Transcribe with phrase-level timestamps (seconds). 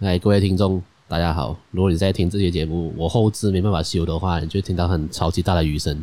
[0.00, 1.54] 来，各位听众，大家好。
[1.72, 6.02] 如果你在听这些节目，我后置没办法修的话，你就听到很超级大的雨声。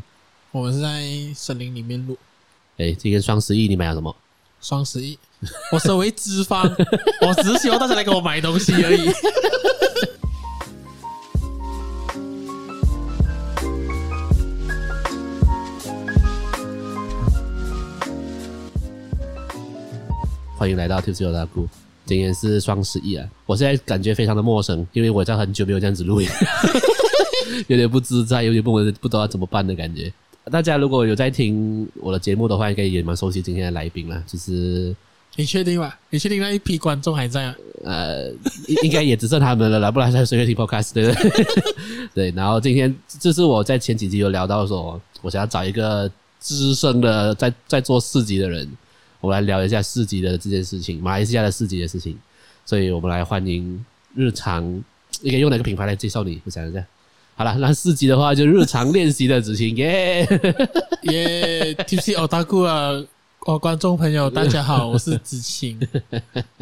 [0.52, 2.16] 我们是在森林里面录。
[2.78, 4.16] 哎，今天双十一你买了什么？
[4.62, 5.18] 双十一，
[5.72, 6.62] 我身为资方，
[7.25, 9.10] 我只是希望大家来给我买东西而已。
[20.55, 21.68] 欢迎来到 Tipsy Otaku。
[22.08, 23.28] 今天是双十一啊！
[23.46, 26.28] 我现在感觉非常的陌生，因为我在很久没有这样子录音，
[27.68, 30.11] 有点不自在，有点不不不知道怎么办的感觉。
[30.50, 34.23] 大家如果有在听我的节目的话，应该也蛮熟悉今天的来宾了。
[34.25, 34.95] 就是
[35.35, 35.93] 你确定吗？
[36.09, 37.55] 你确定那一批观众还在啊？
[37.83, 38.31] 呃，
[38.83, 41.45] 应该也只剩他们了啦，不然还谁会听 Podcast 对不对？
[42.16, 42.31] 对。
[42.31, 48.66] 然后今天就是我在前几集有聊到说，我想要找一个资深的在在做四级的人。
[49.20, 52.17] 我们来聊一下市集的这件事情，马来西亚的市集的事情。
[52.66, 54.63] 所以我们来欢迎日常，
[55.21, 56.41] 你可以用哪个品牌来介绍你？
[56.44, 56.85] 我想一下。
[57.35, 60.28] 好了，那四级的话就日常练习的子晴耶
[61.03, 62.91] 耶，Tipsy Otaku 啊，
[63.45, 65.80] 哦，观众朋友大家好，我是子晴。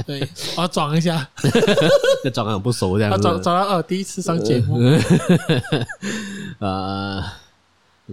[0.05, 1.27] 对，我要装一下，
[2.23, 3.21] 这装很不熟这样子。
[3.21, 4.79] 装装到哦，第一次上节目。
[6.59, 7.23] 呃。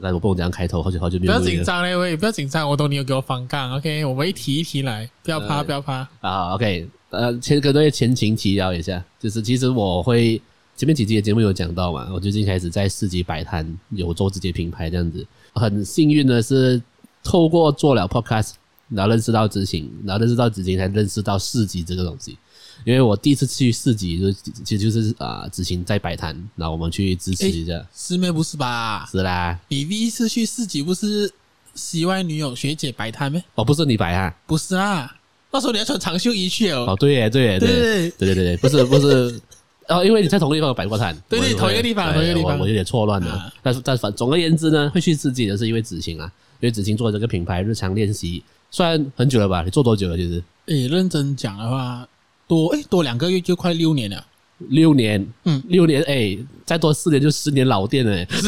[0.00, 1.32] 该我不用这样开头，好久好久没有。
[1.32, 6.08] 不要紧张嘞，喂，不要紧张，我懂你有给我反杠，OK，我们一题一题来，不要怕，呃、不要怕。
[6.20, 10.40] 啊，OK，呃，先跟各位前情提要一下，就是其实我会
[10.76, 15.26] 前面几集的节目有讲到嘛，我最近开始在市集摆摊，有做自己的品牌这样子。
[15.54, 16.80] 很幸运的是，
[17.22, 18.52] 透过做了 Podcast，
[18.88, 22.38] 然后认识到执行，然后认识到执行，才认识到市集这个东西。
[22.84, 24.32] 因为我第一次去市集，就
[24.64, 27.84] 其实就是啊，子晴在摆摊，然后我们去支持一下。
[27.94, 29.06] 师妹不是吧？
[29.10, 29.58] 是啦。
[29.68, 31.32] 你第一次去市集不是
[31.74, 33.42] 西外女友学姐摆摊咩？
[33.54, 34.34] 哦，不是你摆啊？
[34.46, 35.14] 不是啊，
[35.50, 36.86] 那时候你要穿长袖衣去哦。
[36.88, 39.40] 哦，对耶，对耶，对对对对对，不是不是。
[39.88, 41.16] 哦，因为你在同一个地方有摆过摊。
[41.28, 43.52] 对对，同一个地方，同一个地方，我有点错乱了。
[43.62, 49.62] 但是但反总而言之呢，会去市集的是因为子晴啊，因为子晴做这个品牌日常练习，算很久了吧？
[49.62, 50.16] 你做多久了？
[50.16, 50.42] 其实？
[50.66, 52.06] 诶，认真讲的话。
[52.52, 54.26] 多哎，多两个月就快六年了。
[54.68, 56.36] 六年，嗯，六年哎，
[56.66, 58.14] 再多四年就十年老店了。
[58.28, 58.46] 是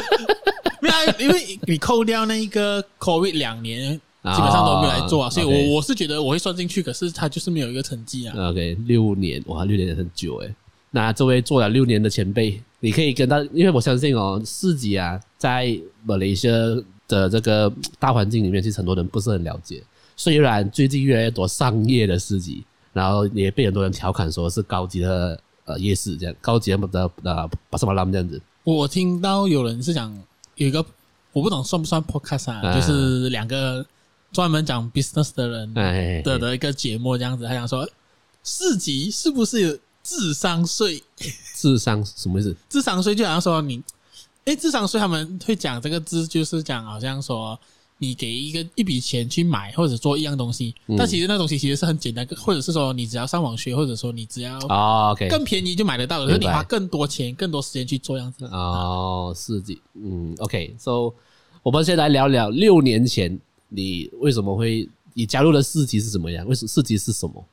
[0.80, 8.34] 没有，因为你扣掉那一个 COVID 两年，基本上都没有来做啊，所以我我是觉得我会算进去，可是他就是没有一个成绩啊。
[8.48, 10.54] OK，六年哇，六年也很久哎。
[10.90, 16.54] 那这位做了六年的前辈，你可以跟他，因为我相信哦，市集啊，在马来西亚
[17.06, 19.82] 的这个大环境里面，其实很多人不是很了解。
[20.16, 22.64] 虽然最近越来越多商业的市集。
[22.98, 28.42] 然后也被很多人调侃说是高级的呃夜市，这样高级的的呃巴沙马兰这样子。
[28.64, 30.12] 我听到有人是讲
[30.56, 30.84] 有一个
[31.32, 33.86] 我不懂算不算 podcast 啊，就是两个
[34.32, 35.72] 专门讲 business 的人
[36.24, 37.46] 的的一个节目这样子。
[37.46, 37.88] 他想说
[38.42, 41.00] 四级是不是有智商税？
[41.54, 42.56] 智商什么意思？
[42.68, 43.80] 智商税就好像说你
[44.44, 47.56] 哎，智商税他们会讲这个字，就是讲好像说。
[48.00, 61.12] 你给一个一笔钱去买或者做一样东西，嗯、但其实那东西其实是很简单，或者是说你只要上网学，或者说你只要哦，OK，更便宜就买得到，可是你花更多钱、更多时间去做样子哦，市集，嗯，OK，So，
[61.62, 63.36] 我们先来聊聊六年前
[63.68, 66.46] 你为什么会你加入的市集是怎么样？
[66.46, 67.44] 为什么市集是什么？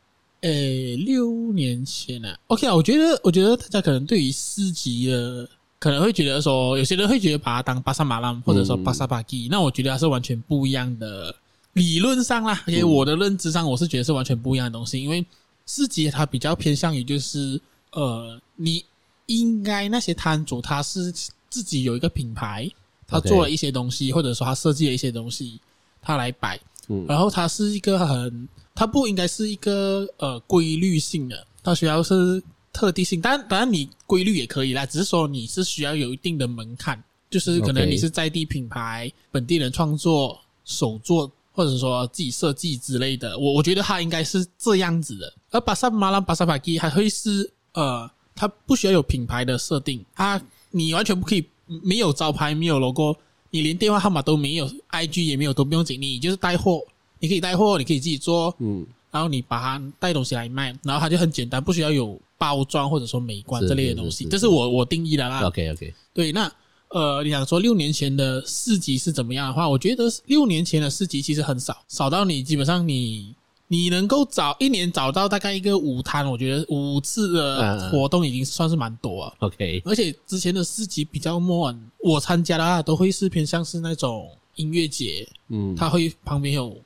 [0.42, 5.50] 诶，六年前啊，OK 啊，我觉得我觉得大家可能对于市集的。
[5.86, 11.36] 可能会觉得说，有些人会觉得把它当巴萨马拉，或者说巴萨巴基，那我觉得它是完全不一样的。
[11.74, 15.00] 理论上啦，因为我的认知上，我是觉得是完全不一样的东西。
[15.00, 15.24] 因为
[15.68, 18.84] 市集它比较偏向于就是，呃，你
[19.28, 21.14] 应该那些摊主他是
[21.52, 22.68] 自己有一个品牌，
[23.08, 25.60] 他做了一些东西，或者说他设计了一些东西，
[26.02, 26.60] 他来摆，
[27.08, 32.42] 然后它是一个很，它不应该是一个呃规律性的，它需要是。
[32.76, 43.40] 特定性，当然当然你规律也可以啦，只是说你是需要有一定的门槛，就是可能你是在地品牌、本地人创作、手作，或者说自己设计之类的。
[43.40, 45.34] 我我觉得它应该是这样子的。
[45.52, 51.46] 而巴萨马拉、巴萨巴基还会是呃，它不需要有品牌的设定，它你完全不可以
[51.82, 53.16] 没有招牌、没有 logo，
[53.52, 56.82] 你连电话号码都没有，IG 也没有，都不用紧，你就是带货，
[57.20, 62.20] 你可以带货，你可以自己做，嗯，然后你把它带东西来卖，然后它就很简单，不需要有。
[62.38, 65.42] 包装或者说美观这类的东西，这是我我定义的啦。
[65.48, 66.52] OK OK，对，那
[66.90, 73.34] 呃，你想说六年前的市集是怎么样的话，我觉得六年前的市集其实很少，少到你基本上你
[73.68, 79.34] 你能够找一年找到大概一个五摊，我觉得五次的活动已经算是蛮多了。
[79.40, 86.78] OK，而且之前的市集比较慢，我参加的话都会是偏向是那种音乐节，嗯，它会旁边有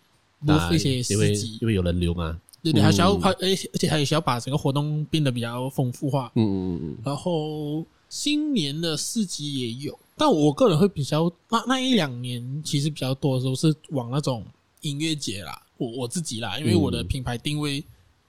[0.46, 2.40] 播一些因为因为有人流嘛。
[2.62, 6.32] 对对，还需要还而且而且还需要把整个活动变得比较丰富化。
[6.36, 14.46] 嗯嗯嗯，然后新年的市集也有，但我个人会比较那那一两年其实比较多的时候是往那种
[14.82, 17.84] 音乐节啦，我我自己啦，因为我的品牌定位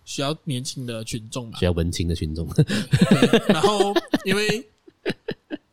[0.04, 2.48] 需要年轻的群众嘛，需要文青的群众。
[3.48, 3.92] 然后
[4.24, 4.64] 因为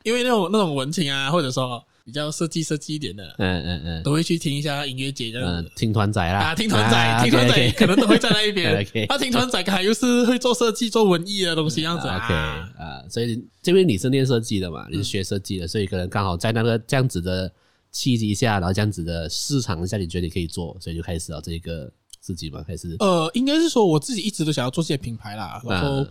[0.03, 1.83] 因为那种那种文青啊，或者说。
[2.07, 8.71] 比较设计设计一点的，嗯嗯嗯，都会去听一下音乐节这样子，听团仔啦，啊，听团仔，听团仔可能都会在那一边。
[9.09, 17.51] 他听团仔，还又是会做设计、做文艺的东西这样子，OK 啊，所以这边你是念设计的嘛，你是学设计的，所以可能刚好在那个 这样子的
[17.91, 21.91] 契机下，然后这样子的市场下，你觉得你可以做，所以就开始了这个
[22.25, 22.95] 设计嘛，开始。
[22.99, 26.07] 呃，应该是说我自己一直都想要做这些品牌啦，然后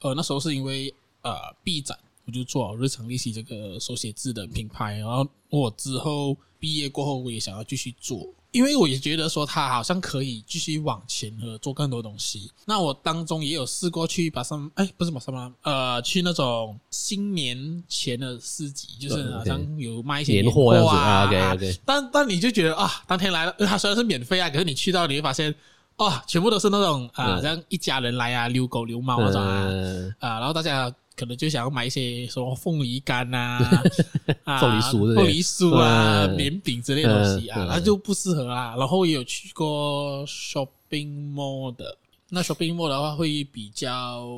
[0.00, 1.32] 呃那时候是因为呃
[1.62, 1.96] B 展。
[2.26, 12.50] 我就做好日常利息这个手写字的品牌，然后我之后毕业过后，我也想要继续做，因为我也觉得说它好像可以继续往前和做更多东西。
[12.64, 21.78] 那我当中也有试过去把什么，哎，不是把什么，呃，去那种新年前的市集，就是好像有卖一些年货啊，OK OK。
[21.84, 25.54] 但但你就觉得啊，当天来了，它虽然是免费啊，可是你去到你会发现，
[25.98, 29.70] 哦，全部都是那种啊，像一家人来啊，遛狗遛猫那种啊，
[30.18, 30.92] 啊，然后大家。
[31.16, 33.58] 可能就想要买一些什么凤梨干啊，
[34.60, 38.76] 凤梨酥、凤梨酥啊、棉饼之类的东西啊，那就不适合啦。
[38.76, 41.96] 然后也有去过 shopping mall 的，
[42.28, 44.28] 那 shopping mall 的话会比较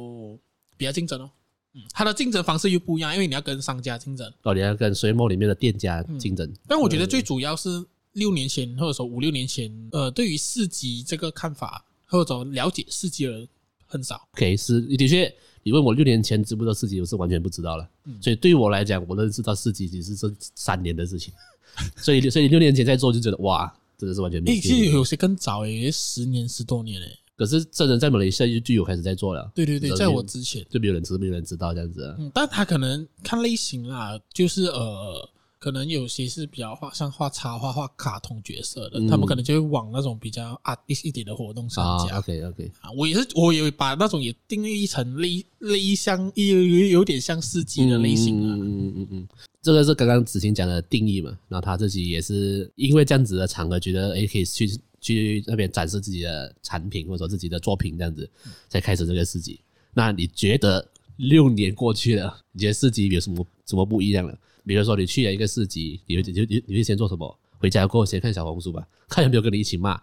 [0.76, 1.28] 比较竞争哦。
[1.74, 6.50] 嗯，它的竞争方式又不一样，因为你要跟商家竞争哦，你要跟 shopping mall 里面的店家竞争。
[6.68, 13.48] 但我觉得最主要是六年前或者说五六年前，呃，对于市集这个看法或者了解市集的人
[13.88, 14.28] 很少。
[14.34, 15.34] OK，是的确。
[15.64, 17.86] 你问我六年前知不知道四集，我是完全不知道了。
[18.22, 21.34] 所以对于我来讲，我认识到四集只是这三年的事情。
[21.98, 24.52] 所以，所以六年前在做就觉得哇，真的是完全没。
[24.52, 27.18] 诶，其实有些更早诶，十年十多年诶。
[27.36, 29.50] 可是真人在马来西亚就有开始在做了。
[29.54, 32.16] 对对对，在我之前就没有人知，没有人知道这样子啊。
[32.18, 35.28] 嗯，但他可能看类型啦，就是呃。
[35.58, 42.18] 可能有些是比较画像画插画、画卡通角色的，他们可能就会往那种比较 artist 一点的活动上加。
[42.18, 48.54] OK OK 啊，我也是，我也把那种也定义成类类像有有有点像四级的类型啊。
[48.54, 49.28] 嗯嗯嗯嗯，
[49.60, 58.30] 这个是刚刚子晴讲的定义嘛，然后他自己也是因为这样子的场合，觉得诶可以去去那边展示自己的产品或者说自己的作品这样子，
[58.68, 59.60] 才开始这个市集。
[59.92, 64.38] 那你觉得六年过去了，你觉得市集有什么什么不一样了？
[64.68, 67.38] 比如说你去了一个市集，你会你你你会先做什么？
[67.60, 70.00] 回家过后先看小红书吧， 看有没有跟你一起骂，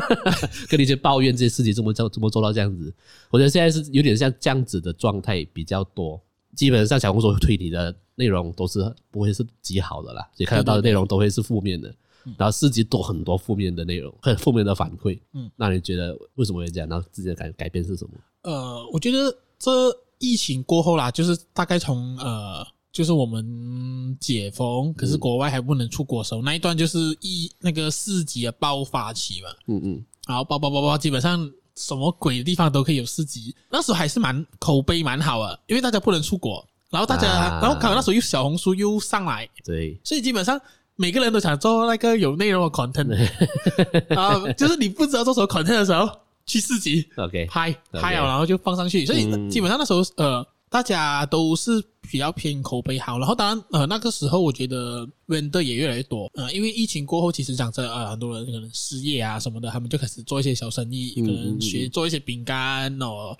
[0.66, 2.90] 跟你一起抱怨这些事情怎么做怎么做到这样子。
[3.30, 6.18] 我觉得现在是有点像这样子的状态比较多，
[6.54, 11.94] 基本上小红书推你的内容都是不会是极好的啦，所以看得到的内容都会是负面的。
[12.38, 15.20] 然后市集多很多负面的内容，很 负面的反馈。
[15.34, 16.88] 嗯，那你觉得为什么会这样？
[16.88, 18.12] 然后自己的改改变是什么？
[18.50, 19.70] 呃，我觉得这
[20.18, 22.66] 疫情过后啦，就是大概从呃。
[22.96, 29.50] 就是我们解封，可是国外还不能出国的时候，嗯、那一段就是一那个四级的爆发期嘛。
[29.66, 33.54] 嗯嗯，然后爆爆爆爆，基本上什么鬼的地方都可以有四级。
[33.70, 40.58] 那时候还是蛮口碑蛮好的，因为大家不能出国，然后大家，啊、然后可能那时候又小红书又上来，对，所以基本上
[40.94, 43.12] 每个人都想做那个有内容的 content。
[44.16, 46.08] 啊就是你不知道做什么 content 的时候，
[46.46, 49.04] 去四集，OK，拍拍了，然后就放上去。
[49.04, 50.42] 所以基本上那时候呃。
[50.68, 63.36] 大家都是比较偏口碑好，然后当然呃那个时候我觉得 vendor 也越来越多，呃因为疫情过后其实讲真呃很多人可能失业啊什么的，他们就开始做一些小生意，可能学做一些饼干哦，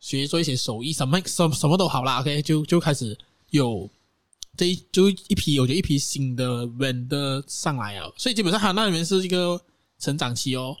[0.00, 3.16] 学做一些手艺什么什什么都好啦，OK 就就开始
[3.50, 3.88] 有
[4.56, 9.60] 这一就一批我觉得一批新的 vendor 上来了，所以基本上它那里面是一个
[9.98, 10.74] 成长期哦，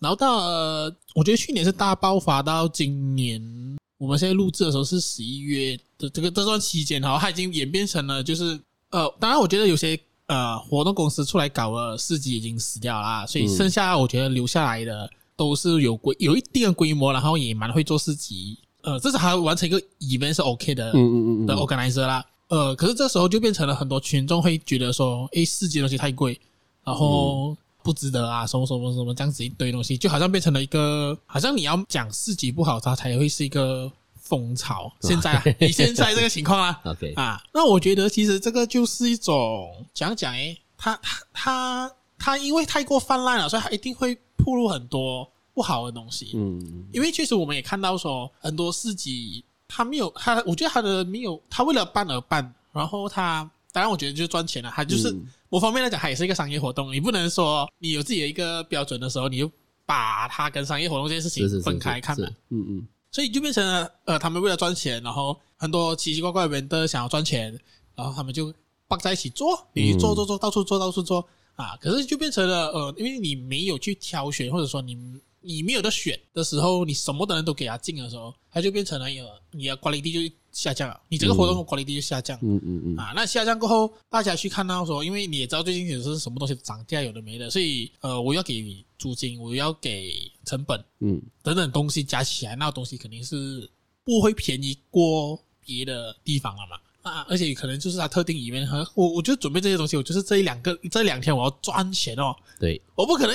[0.00, 3.76] 然后到呃我觉得去年是大爆发到今年。
[4.00, 26.40] 我们现在录制的时候是十一月的这个这段期间哈，它已经演变成了就是呃，当然我觉得有些呃活动公司出来搞了四集已经死掉啦，所以剩下我觉得留下来的都是有规有一定的规模，然后也蛮会做四集，呃，至少还完成一个 event 是 OK 的，嗯嗯嗯的 organizer 啦，呃，可是这时候就变成了很多群众会觉得说，诶，市集的东西太贵，
[26.82, 27.54] 然后。
[27.82, 34.92] 不值得啊，什么什么什么这样子一堆东西，就好像变成了一个，好像你要讲市集不好，它才会是一个风潮。
[35.02, 46.32] 现在啊，你现在这个情况啊， OK 啊，那我觉得其实这个就是一种讲讲诶，它它它它因为太过泛滥了，所以它一定会暴露很多不好的东西。
[46.34, 53.50] 嗯，因为确实我们也看到说，很多市集他没有他，我觉得他的没有，他为了办而办，然后他。
[53.72, 54.72] 当然，我觉得就是赚钱了。
[54.74, 55.16] 他就是
[55.50, 56.90] 某方面来讲，它也是一个商业活动。
[56.92, 59.50] 你不能说你有自己的一个标准的时候，你就
[59.84, 62.26] 把它跟商业活动这件事情分开看嘛。
[62.48, 62.88] 嗯嗯。
[63.12, 67.52] 所以就变成了，呃，他们为了赚钱，然后很多奇奇怪怪的人都想要赚钱，
[67.96, 68.54] 然后他们就
[68.86, 71.26] 绑在一起做，你做做做，到处做到处做
[71.56, 71.76] 啊。
[71.80, 74.96] 可是就变成了，呃，因为你没有去挑选，或者说你
[75.40, 82.38] 你没有得选的时候，你什么的人都给他进的时候，他就变成了，有你的 quality 就下降了，你这个活动的 quality 就下降。
[82.42, 82.96] 嗯嗯嗯。
[82.96, 88.84] 啊，那下降过后，大家去看到说，因为你也知道最近也是什么东西涨价，有的没的，所以呃，我要给你。
[89.00, 90.12] 租金，我要给
[90.44, 93.66] 成本，嗯，等等东西加起来，那东西肯定是
[94.04, 97.10] 不会便宜过别的地方了嘛。
[97.10, 102.36] 啊，而且可能就是它特定里面，和我，我就准备这些东西，我就是这一两个这两天我要赚钱哦。
[102.58, 103.34] 对，我不可能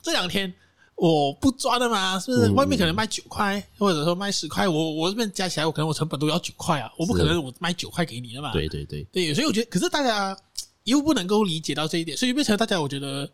[0.00, 0.54] 这两天
[1.00, 2.50] 我不抓的嘛，是不是？
[2.50, 8.52] 外面可能卖九块，或者说卖十块，我我这边加起来，我可能我成本都要九块啊，我不可能我卖九块给你的嘛。
[8.52, 10.36] 对对对对，所以我觉得，可是大家
[10.84, 13.28] 又不能够理解到这一点，所以变成大家我觉得。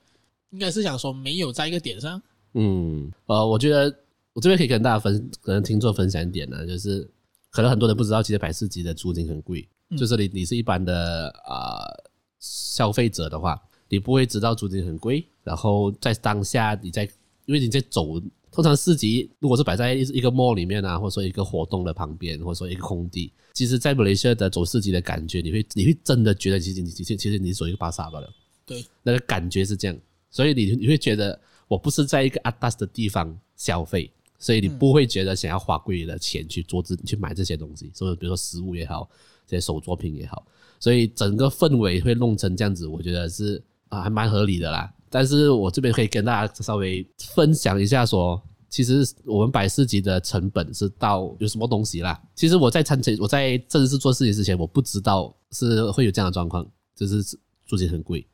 [0.51, 2.23] 应该是想说没有在一个点上。
[2.55, 3.95] 嗯，呃，我觉得
[4.33, 7.07] 我这边可以跟大家分，可能听众分享一点呢，就是
[7.51, 9.69] 可能很多人不知道，其实百事吉的租金很贵。
[9.91, 15.27] 嗯、就是你你是一般的啊、呃、消费者的话，你不会知道租金很贵。
[15.43, 17.07] 然后在当下你在，
[17.47, 18.21] 因为你在走，
[18.53, 28.29] 通常市集如果是摆在一一个 mall 里面啊，或者说一个活动的旁边，或者说一个空地，其实，在马来西亚的走市集的感觉，你会你会真的觉得，其实你其实其实你是走一个巴萨罢了。
[28.67, 29.97] 对，那个感觉是这样。
[30.31, 31.39] 所以你你会觉得
[31.69, 39.09] 我不是在一个阿达斯的地方消费，所以你不会觉得想要花贵的钱去做这去买这些东西，所以比如说食物也好，
[39.47, 40.45] 这些手作品也好，
[40.81, 44.93] 所以整个氛围会弄成这样子，我觉得是啊还蛮合理的啦。
[45.11, 52.21] 但是我这边可以跟大家稍微分享一下说，其实我们百事级的成本是到有什么东西啦。
[52.35, 57.23] 其实我在参加我在正式做事情之前，我不知道是会有这样的状况，就是
[57.67, 58.27] 租金很贵。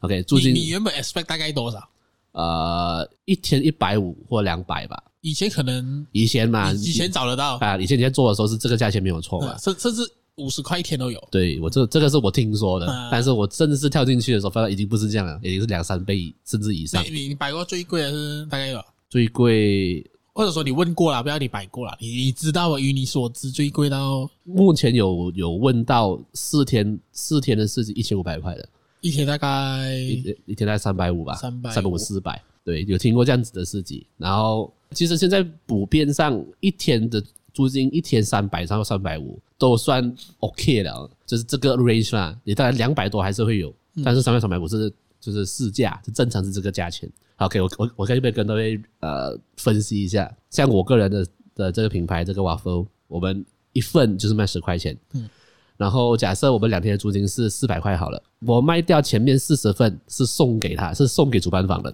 [0.00, 1.88] OK，租金你，你原本 expect 大概多少？
[2.32, 5.02] 呃，一天一百五或两百吧。
[5.22, 7.76] 以前可能以前嘛，以前找得到啊。
[7.78, 10.02] 以前你在做的时候是这个价钱没有错嘛，甚甚至
[10.36, 11.28] 五十块一天都有。
[11.30, 17.04] 对我这这个是我听说的，嗯、但是我真的是跳进去的时候，发现已经不是这样了，已经是两三倍甚至以上。
[17.04, 18.82] 你你摆过最贵的是大概有？
[19.08, 28.68] 最贵，或者说你问过了，不要你摆过了，你你知道，与你所知最贵到目前有有问到四天四天的市集一千五百块的。
[29.02, 34.04] 一天大概一一天大概三百五吧，三百三百五四百，对，有听过这样子的事情。
[34.18, 37.22] 然后其实现在普遍上一天的
[37.56, 47.10] 租金一天三百到三百五都算 OK 了，就是这个 range 嘛，你大概两百多还是会有，但是三百三百五是就是市价，就正常是这个价钱。
[47.36, 55.26] OK，我我我可以不跟各位呃分析一下，像我个人的的这个品牌这个 waffle，我们一份就是卖十块钱，嗯。
[55.76, 61.92] 然后假设我们两天的租金是四百块好了，我卖掉前面四十份是送给他，是送给主办方的。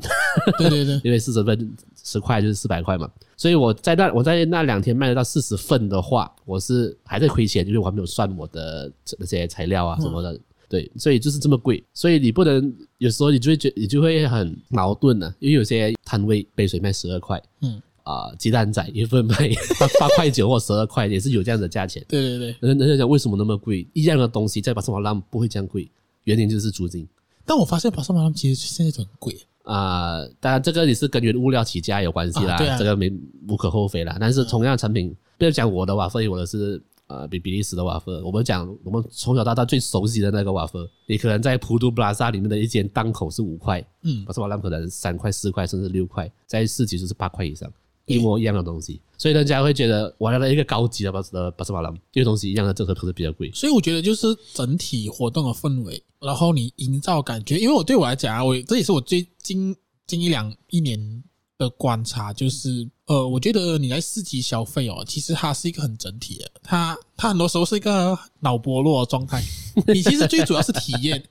[0.59, 10.39] 对对对， 因为四十份十块就是四百块嘛，所以我在那我在那两天卖得到四十份的话，我是还在亏钱，因为我还没有算我的那些材料啊什么的。
[10.69, 17.81] 对，所以就是这么贵，所以你不能有时候你就会觉你就会很矛盾呢，因为有些摊位杯水卖十二块，嗯。
[18.03, 19.35] 啊，鸡蛋仔一份卖
[19.79, 22.05] 八八块九或十二块，也是有这样的价钱。
[22.09, 23.87] 对对对，人人家讲为什么那么贵？
[23.93, 25.89] 一样的东西在巴沙马兰不会这样贵，
[26.25, 27.07] 原因就是租金。
[27.45, 30.25] 但我发现巴沙马兰其实现在很贵啊。
[30.41, 33.13] 当然，这个也是跟原物料起价有关系啦，啊啊、这个没
[33.49, 34.17] 无可厚非啦。
[34.19, 38.11] 但是同样的产品，不要讲我的瓦弗，我的是呃比比利时的瓦弗。
[38.25, 47.73] 我们讲我们从小到大最熟悉的那个瓦弗，你可能在普渡布拉萨里面的一间档口是五块，嗯，巴沙马兰可能三块、四块甚至六块，在市集就是八块以上。
[48.07, 53.51] 一模一样的东西，所以人家会觉得我来了一个高级的巴斯巴斯马兰，这个东西一样的，这个可是比较贵。
[53.53, 57.59] 所以我觉得就是整体活动的氛围，然后你营造感觉。
[57.59, 59.75] 因为我对我来讲啊，我这也是我最近
[60.07, 61.23] 近一两一年
[61.59, 69.41] 的观察，就是呃，我觉得你来市集消费哦，其实它是一个很整体的，它它很多时候是一个脑薄弱的状态。
[69.87, 71.23] 你其实最主要是体验，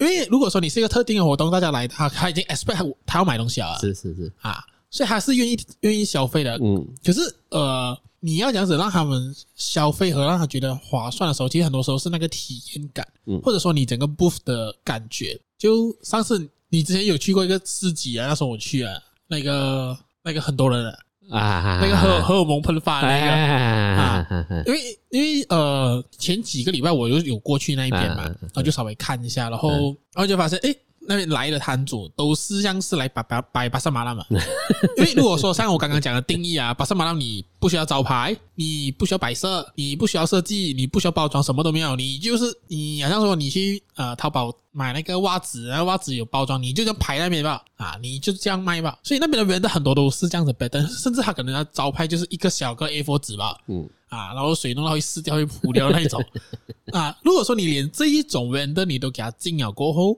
[0.00, 4.64] 因为如果说你是一个特定的活动，大家来他他已经 expect 他要买东西了，是是是啊。
[4.92, 15.40] 所以他是愿意愿意消费的，嗯，可是呃，你要这样子让他们消费和让他觉得划算的时候，其实很多时候是那个体验感，嗯，或者说你整个 booth 的感觉。
[15.58, 18.92] 就上次你之前有去过一个市集啊，那时候我去啊，
[19.28, 20.86] 那个那个很多人
[21.30, 24.26] 啊，那个荷荷尔蒙喷发那个啊，
[24.66, 29.70] 因为因为呃前几个礼拜我就有过去那一边嘛，然后就稍微看一下，然后
[30.12, 30.76] 然后就发现诶。
[31.06, 34.24] 那边来的摊主都是像是来摆摆摆巴沙马拉嘛，
[34.96, 56.24] 因为如果说像我刚刚讲的定义啊，巴沙马拉你不需要招牌，你不需要摆设，你不需要设计，你不需要包装，什么都没有，你就是你好像说你去呃淘宝买那个袜子，然后袜子有包装，你就这样排那边吧，啊，你就这样卖吧，所以那边的人的很多都是这样子摆，但是甚至他可能要招牌就是一个小个 A4 纸吧，嗯，啊，然后水弄到会湿掉会糊掉那一种，
[56.92, 60.16] 啊，如果说你连这一种人的你都给他禁了过后。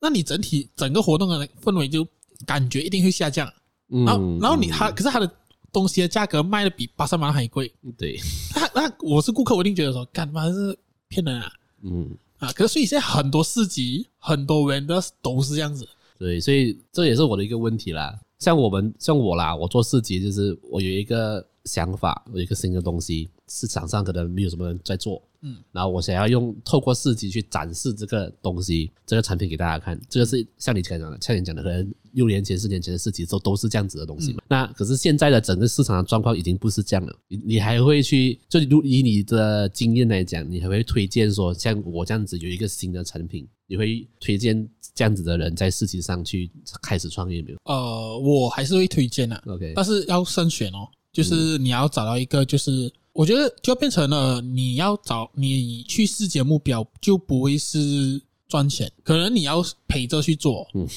[0.00, 2.06] 那你整体整个活动的氛围就
[2.46, 3.46] 感觉一定会下降，
[3.88, 5.30] 然后然后你他可是他的
[5.72, 8.18] 东西的价格卖的比巴塞马拉还贵，对，
[8.54, 10.76] 那那我是顾客，我一定觉得说，干嘛是
[11.08, 11.52] 骗人啊，
[11.82, 12.10] 嗯。
[12.38, 15.86] 啊，可是所以现在很多市集很多人的都是这样子，
[16.18, 18.18] 对，所以这也是我的一个问题啦。
[18.38, 25.22] 像我们像我啦，我做市集就是我有一个想法，我有一个新的东西，市场上可能没有什么人在做。
[25.42, 29.98] 嗯，然后我想要用透过市集去展示这个东西，这个产品给大家看。
[30.08, 34.42] 这个是像你刚才讲的，像你讲的，可能六年前、四年前的市集都都是这样子的东西嘛。
[34.42, 37.16] 嗯、那可是现在的整个市场的状况已经不是这样了。
[37.28, 46.50] 你你还会去，就如以你的经验来讲，你还会推荐说，像我这样子有一个新的产品，你会推荐这样子的人在市集上去
[46.82, 47.58] 开始创业没有？
[47.64, 49.42] 呃，我还是会推荐的。
[49.46, 52.92] OK，但是要慎选哦，就是你要找到一个就是。
[53.20, 60.88] 我觉得就变成了，你要找你去世界目标就不会是赚钱，可能你要陪着去做，嗯，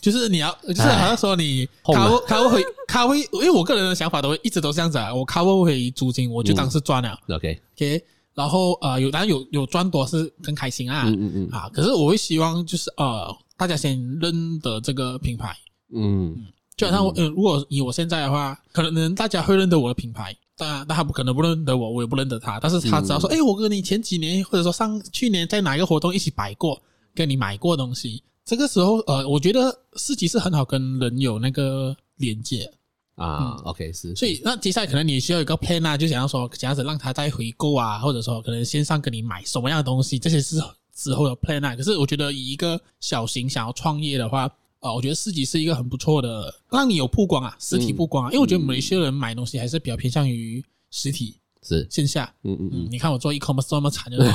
[0.00, 7.62] 就是你要，就是好像说你 cover cover 回 cover，因为我个人的想法都会一直都是这样子啊，我 cover 回租金，我就当是赚了， OK。
[7.76, 8.04] OK，
[8.34, 11.48] 然后呃有当然有有赚多是更开心啊，嗯嗯嗯。
[11.52, 15.56] 啊，可是我会希望就是呃大家先认得这个品牌，
[15.94, 16.44] 嗯，
[16.76, 20.36] 就好像我嗯如果以我现在的话，可能大家会认得我的品牌。
[20.58, 22.58] 当然，那他不可能不认得我，我也不认得他。
[22.58, 26.82] 但是他只要说，哎、嗯欸，我跟你前几年或者说上去年在哪一个活动一起摆过，
[27.14, 32.68] 跟你买过东西，这个时候，呃，我觉得市集是很好跟人有那个连接
[33.14, 33.54] 啊。
[33.56, 34.14] 嗯、OK，是。
[34.16, 40.60] 所以那接下来可能你需要一个 plan 啊，就想要说这样子让他再回购啊，或者说可能线上跟你买什么样的东西，这些是
[40.92, 41.76] 之后的 plan 啊。
[41.76, 44.50] 可是我觉得以一个小型想要创业的话。
[44.80, 52.32] 啊，我觉得市集是一个很不错的，让你有曝光啊，实体曝光啊，因为我觉得某一些人买东西还是比较偏向于实体，是线下。
[52.44, 54.30] 嗯嗯嗯，你看我做 e-commerce 这么惨，就是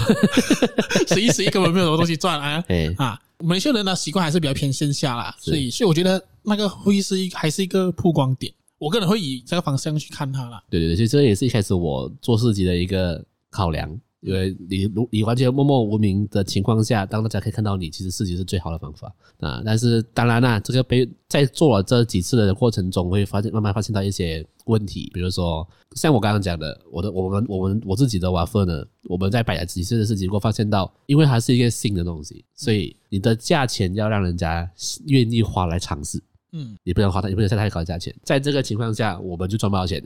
[1.14, 2.64] 十一十一根本没有什么东西赚啊。
[2.98, 10.62] 啊，某一些人的习惯还是比较偏线下啦，所以所以我觉得那个会是一还是一个曝光点，我个人会以这个方向去看它啦。
[10.70, 13.98] 对对对，所以这也是一开始我做市集的一个考量。
[14.24, 19.62] 因为你如你完全默默无名的情况下，当大家可以看到你，其实自己是最好的方法啊。
[19.66, 34.70] 但是当然啦，这个被在做了这几次的过程中，会发现慢慢发现到一些问题，比如说像我刚刚讲的，我的我们我们我自己的瓦弗呢，我们在摆了几次的市集，我发现到，因为它是一个新的东西，所以你的价钱要让人家
[35.08, 36.24] 愿意花来尝试。
[36.56, 38.16] 嗯，也不能花太，也不能下太高的价钱。
[38.24, 40.02] 在这个情况下，我们就赚不到钱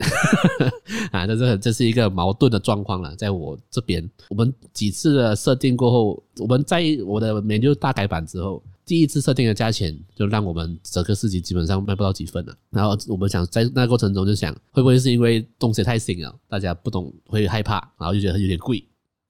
[1.12, 1.26] 啊！
[1.26, 3.14] 这是这是一个矛盾的状况了。
[3.16, 12.56] 在我这边，我们几次的设定过后，我们在我的 menu 大改版之后，第一次设定的价钱就让我们整个市集基本上卖不到几份了。
[12.70, 18.82] 然后我们想在那个过程中就想，会不会是因为东西太新了，大家不懂会害怕，然后就觉得有点贵，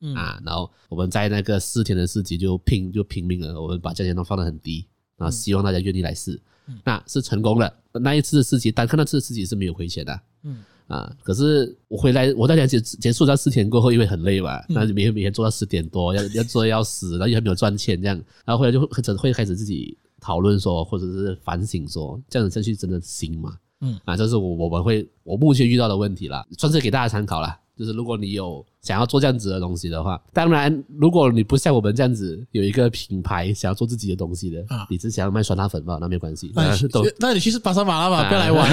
[0.03, 0.41] 嗯啊。
[0.47, 6.41] 然后我们在那个四天的市集就拼就拼命了，我们把价钱都放得很低，然后希望大家愿意来试。
[6.85, 7.73] 那是成功了。
[7.93, 10.21] 那一次的事情，单看那次的事情是没有亏钱的。
[10.45, 23.59] 嗯啊，可是我回来，我在结结束这四天过后，因为很累嘛，那每天每天做到十点多，要 要做要死，然后又还没有赚钱，这样，然后后来就会会开始自己讨论说，或者是反省说，这样子下去真的行吗？
[23.81, 27.61] 嗯啊，这是我我们会我目前遇到的问题了，算是给大家参考啦。
[27.79, 38.69] 就是如果你有想要做这样子的东西的话，当然，如果你不像我们这样子有一个品牌想要做自己的东西的，啊，你只想要卖酸辣粉吧，那没关系，那 都那你去巴沙马拉吧， 不要来玩，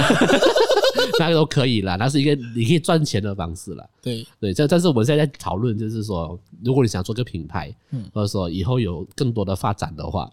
[1.20, 3.88] 那个都可以啦，那是一个你可以赚钱的方式啦。
[4.02, 10.28] 对对，这但是我们现在在讨论，就是说，如果你想做个品牌，嗯，或者说以后有更多的发展的话，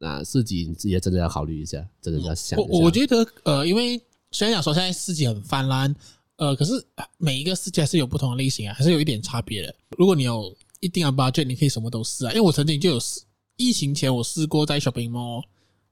[0.00, 2.68] 那自己你自己也真的要考虑一下，真的要想一下。
[2.68, 4.00] 我我觉得呃，因为
[4.32, 5.94] 虽然讲说现在市集很泛滥。
[6.38, 6.72] 呃，可是
[7.18, 9.74] 每一个世界还是有不同的类型啊，还是有一点差别的。
[9.96, 12.30] 如果你有一定的 budget，你可以什么都试啊。
[12.30, 13.20] 因为我曾经就有试，
[13.56, 15.42] 疫情前我试过在 shopping mall，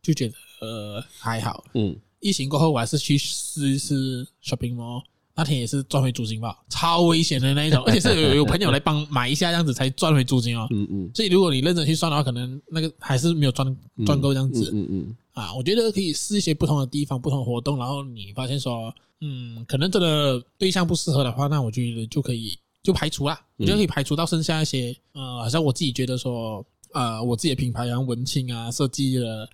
[0.01, 1.65] 就觉得呃还好。
[1.75, 5.03] 嗯，疫情过后我还是去试一试 shopping mall，
[5.37, 10.66] 那天也是赚回租金吧，超危险的那一种，而且是有有朋友来帮买一下这样子才赚回租金哦。
[10.70, 11.11] 嗯嗯。
[11.14, 14.70] 所以如果你认真去算的话，可能那个还是没有赚赚够这样子。
[14.75, 15.16] 嗯嗯。
[15.33, 18.92] 啊，我觉得可以试一些不同的地方、不同的活动，然后你发现说。
[19.22, 23.40] 嗯，可能真的对象不适合的话，那我觉得就可以就排除啦。
[23.57, 29.49] 我觉得可以排除到剩下一些，呃，好像我自己觉得说，呃我自己的品牌，然后文青啊设计的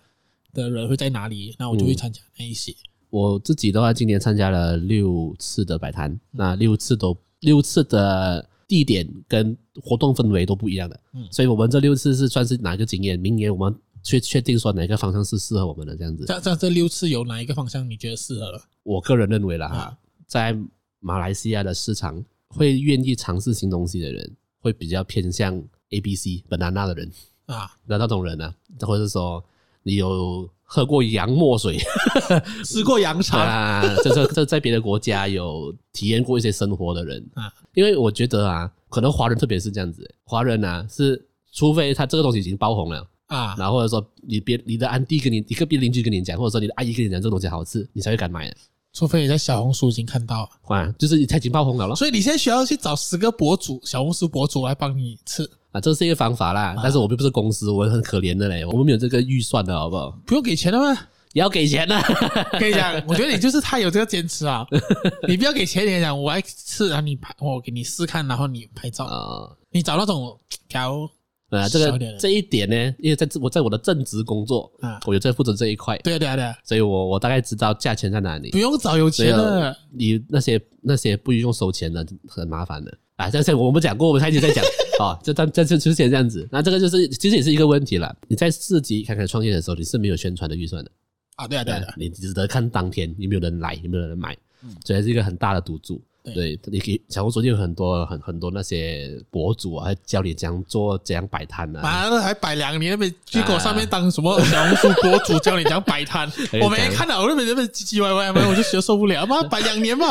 [0.52, 2.74] 的人会在哪里，那我就会参加那一些。
[3.12, 13.18] 我自己的话，今年参加了六次的摆摊，那六次都六次的地点跟活动氛围都不一样的，嗯，所以我们这六次是算是哪个经验？
[13.18, 16.25] 明年我们确确定说哪个方向是适合我们的这样子。
[16.25, 18.62] 这这这六次有哪一个方向你觉得适合了？
[18.83, 20.59] 我个人认为啦哈，在
[20.98, 27.12] 马来西亚的市场，会愿意尝试新东西的人，会比较偏向 A B C banana 的人
[27.44, 29.44] 啊，那那种人呢，或者是说
[29.83, 30.48] 你有。
[30.74, 31.76] 喝过洋墨水，
[32.64, 33.38] 吃过洋茶。
[33.42, 37.22] 啊，这这这在别的国家有体验过一些生活的人。
[37.35, 48.48] 啊， 因为我觉得啊，可能华人特别是这样子，华人啊是，除非他这个东西已经爆红了啊，然后或者说你别你的安弟跟你一个别邻居跟你讲，或者说你的阿姨跟你讲这个东西好吃，你才会敢买。
[48.48, 48.56] 的。
[48.92, 51.96] 除非你在小红书已经看到，啊，就是你已经爆红了咯。
[51.96, 55.48] 所以你现在需要去找十个博主，小红书博主来帮你吃。
[55.72, 60.11] 啊，这是一个方法啦，但是我们不是公司，我很可怜的嘞，我们没有这个预算的好不好？
[60.26, 60.94] 不用给钱的吗？
[61.33, 61.98] 也要给钱的。
[62.61, 64.66] 跟你讲，我觉得你就是太有这个坚持啊！
[65.26, 71.09] 你不要给钱，你讲我来吃，然后你拍，我给你试看，然后你拍照啊，你找那种调。
[71.58, 75.98] 啊，这个这一点呢，因为在我在我的正职工作啊，我就在负责这一块。
[75.98, 78.50] 对啊，对啊，对啊，所以我我大概知道价钱在哪里。
[78.50, 82.96] 不用找有钱的，你那些那些不用收钱的很麻烦的。
[83.16, 84.64] 啊，这这我们讲过，我们一直在讲
[84.98, 88.16] 啊，就 当这这出现这样子，那这个就是其实也是一个问题了。
[88.28, 90.90] 你在市级开始创业的时候，你是没有宣传的预算的
[91.36, 91.46] 啊。
[91.46, 94.36] 对啊，对啊，你只得看当天有没有人来，有没有人买，
[94.84, 96.02] 所以是一个很大的赌注。
[96.24, 101.82] 对，你可以小红书就有很多很很多那些博主啊，教你怎样做怎样摆摊啊。
[101.82, 106.30] 妈的，还摆两年，那边结果上面当什么小红书博主教你怎样摆摊，
[106.62, 109.26] 我没看到，我那边那边唧唧歪歪，我就学受不了。
[109.26, 110.06] 妈摆两年嘛，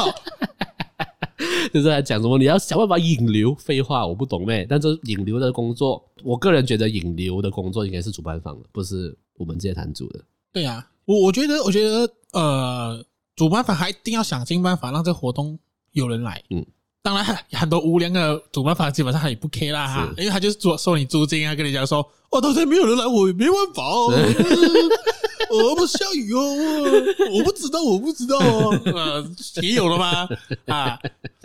[1.73, 4.67] 就是在讲什么你要想办法引流，废话我不懂咩。
[4.69, 10.19] 但是引流的工作，我个人觉得引流的工作应该是主办方的，不是我们这些摊主的。
[10.51, 13.01] 对啊，我我觉得我觉得呃，
[13.33, 15.57] 主办方还一定要想尽办法让这个活动。
[15.93, 16.65] 有人来，嗯，
[17.01, 21.99] 当然 很多无良的主办方基本上他也不 care 啦哈，因为他就是租收你租金啊，跟你讲说，
[22.31, 24.11] 哦，到现在没有人来，我也没办法哦，
[25.51, 26.39] 我，不下雨哦，
[27.37, 30.29] 我不知道，我不知道哦， 呃，也有了吗？
[30.67, 30.97] 啊，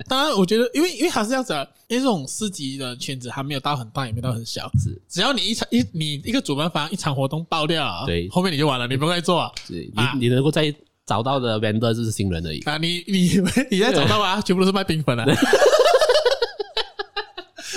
[0.07, 1.53] 当然，我觉得，因为因为他是这样子，
[1.89, 10.73] 因为这种市集的圈子还没有到很大，也没有到很小，是，只要你一场一你一个主办方一场活动爆掉，对，后面你就完了，你不用再做，对，你你能够在。
[11.07, 12.77] 找到的 vendor 就是新人而已啊！
[12.79, 13.31] 你你
[13.71, 14.41] 你在找到啊？
[14.43, 15.25] 全部都是卖冰粉的，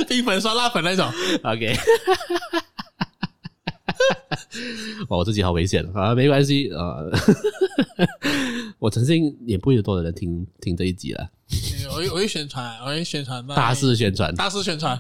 [0.07, 1.07] 冰粉酸辣粉那种。
[1.43, 1.75] OK，
[5.07, 6.15] 我自己好危险啊！
[6.15, 6.95] 没关系啊，
[8.79, 11.29] 我曾经也不会有多的人听听这一集了。
[11.91, 14.99] 我会我会宣传，我会宣传，大肆宣传，大肆宣传。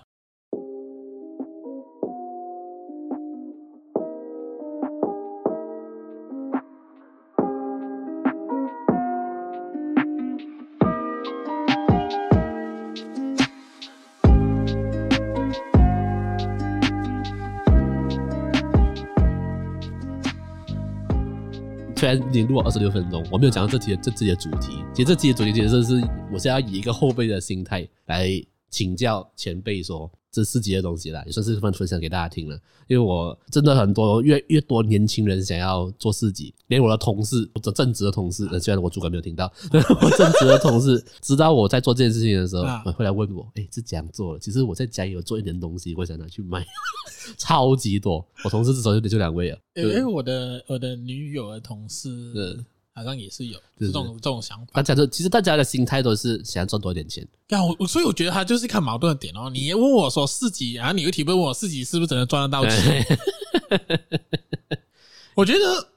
[21.99, 24.81] 虽然已经录了二十六分钟，我没有讲到这期的这期的主题。
[24.93, 28.29] 其实这期的主题其实是，我是要以一个后辈的心态来
[28.69, 30.09] 请教前辈说。
[30.31, 32.59] 这四集的东西啦，也算是分分享给大家听了。
[32.87, 42.63] 因为我真的很多越越多年轻人想要做四级，连我的同事，我的正职的同事，虽然我主管没有听到，我正职的同事知道我在做这件事情的时候，
[42.93, 44.39] 会来问我：“哎，是怎样做了？
[44.39, 46.65] 其实我在家里有做一点东西，我想拿去卖，
[47.37, 49.59] 超级多。”我同事至少就就两位啊。
[49.75, 52.09] 因为我的我的女友的同事。
[52.93, 54.71] 好像也是有这种这种想法。
[54.73, 57.25] 大家都其实大家的心态都是想要赚多一点钱。
[57.47, 59.49] 对啊，我所以我觉得他就是看矛盾的点哦。
[59.49, 63.05] 你问我说四级，然后你又提问问我四级是不是真的赚得到钱？
[65.35, 65.89] 我觉得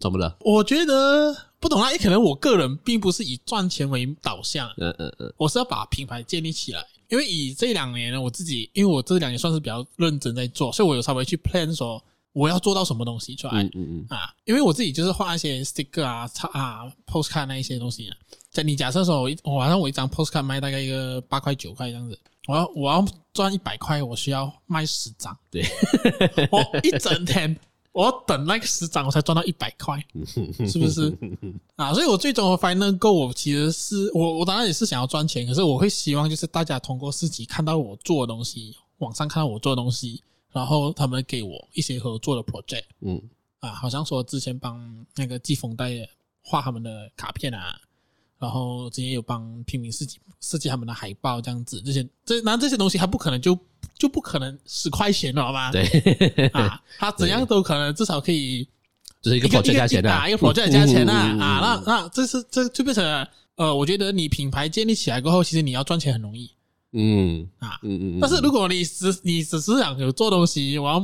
[0.00, 0.36] 怎么了？
[0.40, 1.92] 我觉得不懂啊。
[1.92, 4.68] 也可能我个人并不是以赚钱为导向。
[4.78, 6.84] 嗯嗯嗯，我是要把品牌建立起来。
[7.08, 12.02] 因为以这两年呢，我自己因为我这两年算是比较认真在做，所以我有稍微去 plan 说。
[12.32, 13.62] 我要做到什么东西出来？
[13.62, 18.16] 嗯嗯嗯啊，因为我自己就是画一些 sticker 啊、插啊、postcard 那一些东西啊。
[18.50, 25.36] 在你假设说我一，我晚上我一张 postcard 卖大概一个八块九块这样子，我要我要赚一百块，我需要卖十张。
[25.50, 25.64] 对，
[26.50, 27.54] 我一整天
[27.92, 31.16] 我等那个十张，我才赚到一百块， 是不是？
[31.76, 40.22] 啊，所以我最终的 final goal 我其实是我我当然也是想要赚钱，可是我会希望就是大家通过自己看到我做的东西，网上看到我做的东西。
[40.52, 43.20] 然后他们给我一些合作的 project，嗯，
[43.60, 45.90] 啊，好像说之前帮那个季风带
[46.42, 47.78] 画他们的卡片啊，
[48.38, 53.56] 然后之前有帮平民设计设计他们的海报这样子，这些这那这些东西他不可能就
[53.98, 55.70] 就不可能十块钱了，好吧？
[55.70, 55.84] 对。
[56.52, 58.64] 啊，他怎样都可能至少可以，
[59.20, 61.36] 就是一个 project 价钱啊，一个 project 加钱啊。
[61.38, 66.50] 啊，那那这是这就变成了呃，我觉得你品牌建立起来过后，其实你要赚钱很容易。
[66.92, 70.98] 嗯啊，嗯嗯，但是如果你只你只是想有做东西，我要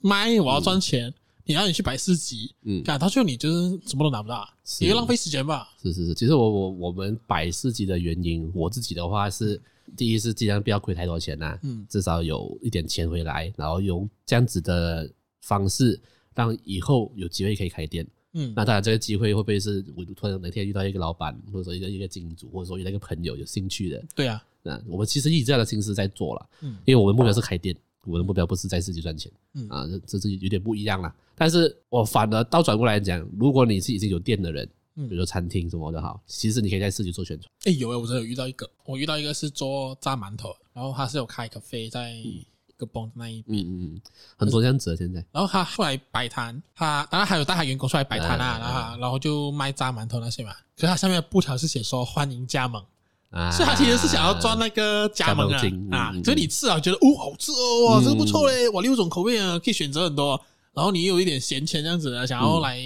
[0.00, 1.12] 卖，我要赚钱，
[1.44, 4.48] 你要你去摆市集，嗯，感到就你就是什么都拿不到，
[4.80, 5.68] 你就浪费时间吧。
[5.82, 9.60] 是是是，其实我我我们摆市集的原因，我自己的话是，
[9.96, 15.10] 第一是尽量不要亏太多钱呐，嗯，至少有一点钱回来，然后用这样子的
[15.42, 16.00] 方式，
[16.34, 24.40] 让以后有机会可以开店，嗯，那当然这个机会会不会是我突然哪天遇到一个老板，或者说一个一个金主，或者说遇到一个朋友有兴趣的，对啊。
[24.64, 31.14] 那我们其实以这样的形式在做了，嗯，因为我们目标是开店，我的目标不是在自己赚钱，嗯啊，这这是有点不一样了。
[31.34, 37.50] 但是我反而倒转过来讲，如果你是已经有店的人，嗯，比如说餐厅什么的好，其实你可以在自己做宣传。
[37.64, 42.46] 哎，有哎，我真的有遇到一个，我遇到一个是做炸馒头，然后他是有开一个飞在一
[42.78, 44.00] 个崩那一边，嗯嗯嗯，
[44.38, 45.22] 很多这样子的现在。
[45.30, 50.52] 然后他后来摆摊，他当然还有带他员工出来摆摊啊，然后然后就卖炸馒头那些嘛。
[50.76, 52.82] 可是他下面的布条是写说欢迎加盟。
[53.34, 60.40] 啊，所以他其实是想要赚那个加盟啊，啊，所以你吃啊，觉得哦好吃哦，哇，这个不错嘞，哇，六种口味啊，可以选择很多，
[60.72, 62.80] 然后你有一点闲钱这样子的，想要来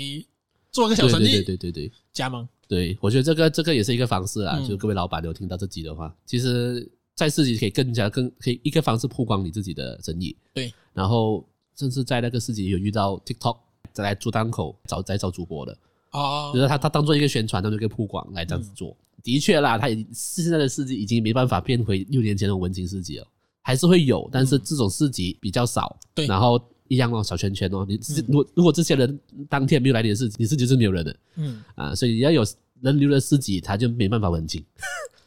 [0.73, 13.59] 做个小生意，对对对对，加盟，对我觉得这个这个也是一个方式啊，就各位老板有听到这集的话，其实在自己可以更加更可以一个方式曝光你自己的生意，对，然后甚至在那个市集有遇到 TikTok
[13.93, 15.77] 再来做档口找再找主播的，
[16.13, 18.97] 哦，就是他他当做一个宣传，当做一个曝光来这样子做。
[19.23, 23.27] 的确啦，他已现在的市集已经没办法变回六年前的文青市集了，
[23.63, 25.99] 还是会有，但是这种市集比较少。
[26.15, 29.19] 对，然后一样哦，小圈圈哦，你如果如果这些人
[29.49, 31.17] 当天没有来你的市集，你市集是没有人的。
[31.37, 32.45] 嗯啊，所以你要有
[32.81, 34.65] 人流的市集，他就没办法文青。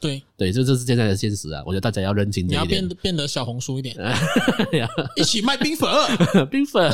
[0.00, 1.62] 对 对，这这是现在的现实啊！
[1.64, 2.82] 我觉得大家要认清这一点。
[2.82, 3.94] 你要变变得小红书一点，
[5.16, 5.88] 一起卖冰粉，
[6.50, 6.90] 冰粉。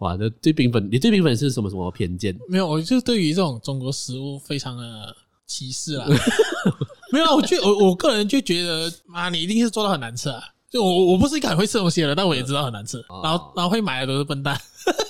[0.00, 2.36] 哇，这对冰粉，你对冰粉是什么什么偏见？
[2.48, 5.14] 没有，我就对于这种中国食物非常的
[5.46, 6.06] 歧视啦。
[7.12, 10.42] 没有，我就我我个人就觉得，妈，你一定是做到很难吃啊！
[10.70, 14.58] 就我我不是一个很会吃东西的人，但我也知道很难吃，然后然后会买的都是笨蛋。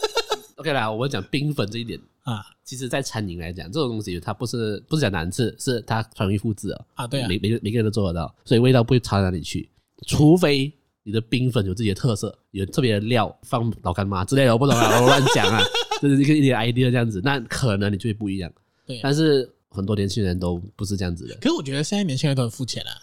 [0.57, 6.85] OK 啦，我们讲冰粉这一点啊，其实，在餐饮来讲，这种东西它不是不是讲难吃，是它很容易复制啊。
[6.95, 9.71] 啊对啊，每每个每个人都做得到，所以味道不会差到哪里去，
[10.07, 10.73] 除非。
[11.11, 15.61] 你的冰粉有自己的特色，有特别的料，放老干妈之类的，我不懂啊，我乱讲啊，
[16.01, 18.51] 就是一个一点 idea 这样子，那可能你就会不一样。
[18.87, 21.35] 对，但是很多年轻人都不是这样子的。
[21.41, 22.95] 可是我觉得现在年轻人都很肤浅啊，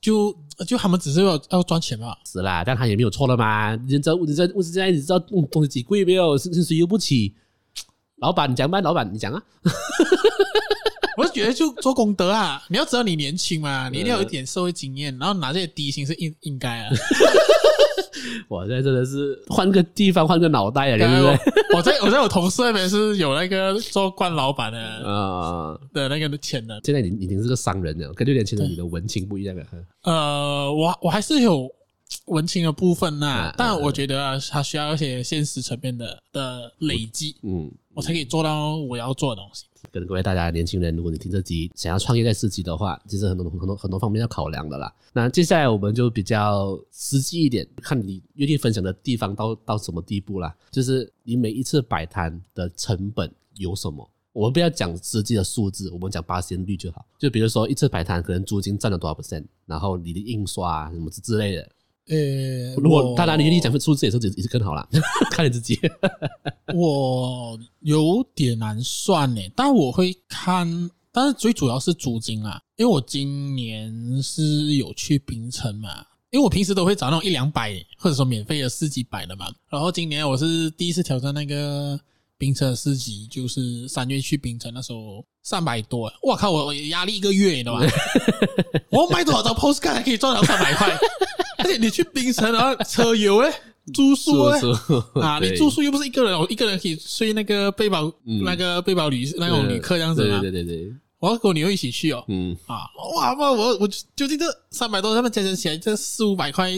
[0.00, 0.32] 就
[0.64, 2.16] 就他们只是要要赚钱嘛。
[2.24, 3.74] 是啦，但他也没有错了嘛。
[3.74, 6.38] 你知道，你知道，我现在你知道东西几贵没有？
[6.38, 7.34] 是是谁又不起？
[8.18, 9.42] 老板，你讲吧，老板，你讲啊。
[11.16, 12.62] 我是觉得就做功德啊！
[12.68, 16.90] 你要知道你年轻嘛，你一定要有一点社会经验，然后拿这些低薪是应应该啊。
[18.48, 21.76] 我现在真的是换个地方换个脑袋啊，对不对？
[21.76, 26.80] 我在我在我同事那边是有那个做惯老板的啊的那个钱的。
[26.84, 29.64] 现在你已经是个商人了，跟六年前的你的文青不一样了。
[30.02, 31.68] 呃，我我还是有
[32.26, 39.64] 文青的部分呐，但我觉得啊他需要一些现实层面的的累积，嗯，我才可以做到我要做的东西。
[39.98, 44.94] 跟各位大家年轻人，如果你听这集想要创业在市集的话，其实很多很多很多方面要考量的啦。
[45.14, 50.54] 那接下来我们就比较实际一点，看你愿意分享的地方到到什么地步啦。
[50.70, 54.06] 就是你每一次摆摊的成本有什么？
[54.34, 57.02] 我们不要讲实际的数字，我们讲八仙率就好。
[57.18, 61.66] 就比如说一次摆摊可能租金占了多少 percent，然后你的印刷啊什么之之类的。
[62.08, 64.88] 呃，如果当然你愿意讲份数字也是也是更好啦，
[65.30, 65.78] 看你自己。
[66.74, 81.98] 我有点难算呢，但我会看，但是最主要是租金啊，因为我今年是有去槟城嘛，因为我平时都会找那种一两百或者说免费的四几百的嘛，然后今年我是第一次挑战那个
[82.38, 87.86] 槟城的市集，就是三月去冰城那时候三百多，我靠，我压力一个月，你知道吗？
[88.90, 90.96] 我买多少张 postcard 还可以赚到三百块？
[91.58, 93.52] 而且你去冰城，然后车油诶，
[93.94, 94.60] 住宿诶，
[95.20, 98.12] 啊， 你住宿又不是一个人，我一个人可以睡那个背包，
[98.44, 100.40] 那个背包旅那种旅客这样子嘛。
[100.40, 102.22] 对对对对，我要跟我女友一起去哦。
[102.28, 102.84] 嗯啊，
[103.16, 106.70] 哇哇，我我究竟这三百多，他们加加起来这四五百块，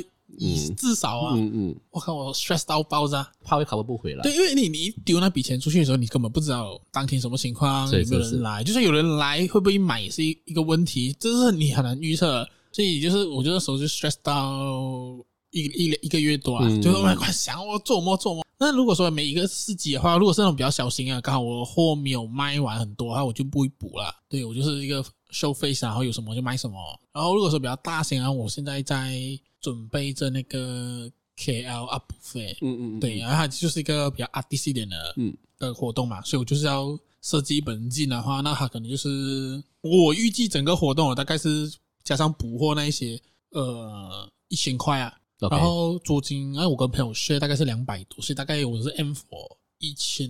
[0.77, 1.35] 至少啊。
[1.37, 4.23] 嗯嗯，我靠，我 stress 到爆炸，怕会考不回来。
[4.23, 12.47] 对，因为你你丢那笔钱出去的时候，你根本不知道当天什么情况，有没有人来，就算有人来，会不会买也是一一个问题，这是你很难预测。
[12.71, 15.17] 所以就是，我觉得那时候就 stress 到
[15.51, 18.45] 一一一个月多啊，嗯、就是我快想我做么做么。
[18.61, 24.13] 那如果说每一个四级的话，如果是那种比较小型啊，刚好我货没有卖完很多的话，我就不会补了。
[24.29, 26.77] 对，我就是一个 show face，然后有什么就卖什么。
[27.13, 29.17] 然后如果说比较大型啊，我现在在
[29.61, 43.21] 准备着那个 KL Art Buffet，嗯，嗯嗯，对，然后它就是一个比较 artist 一点的嗯的活动嘛，所以我就是要设计一本镜的话，那它可能就是我预计整个活动我大概是加上补货那一些，
[43.53, 45.15] 呃，一千块啊。
[45.41, 45.51] Okay.
[45.53, 50.29] 然后租金，哎，我跟朋友 share 大概是两百多，所以大概我是 M for 一千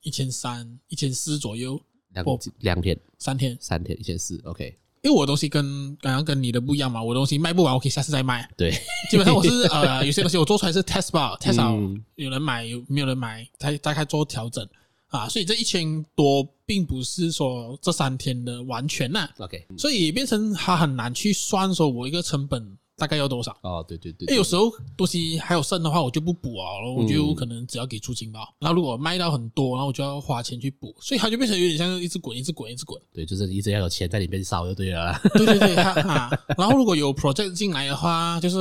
[0.00, 1.78] 一千三一千四左右。
[2.14, 2.24] 两
[2.60, 4.40] 两天，三天，三天一千四。
[4.44, 8.48] OK，因为我的东西跟刚刚跟你的不一样嘛，我的东西卖不完，我可以下次再卖。
[8.56, 8.70] 对，
[9.10, 11.78] 基本上我是 呃，有些东西我做出来是 test 吧，test 好，
[12.14, 14.66] 有人买有没有人买，再再开做调整
[15.08, 15.28] 啊。
[15.28, 19.28] 所以这一千多并不是说这三天的完全呐。
[19.38, 22.78] OK，所以变成它很难去算说我一个成本。
[23.02, 23.50] 大概要多少？
[23.62, 28.48] 哦，对对对，哎，有时候东西还有剩的话，我就不补啊，然后我就可能只要给租金吧。
[28.60, 33.02] 然后如果卖到很多，然后我就要花钱去补，所以它就变成有点像一直滚，一直滚，一直滚。
[33.12, 35.20] 对，就是一直要有钱在里面烧就对了。
[35.34, 36.30] 对对对，哈哈。
[36.56, 38.56] 然后如果有 project 进来的话，就是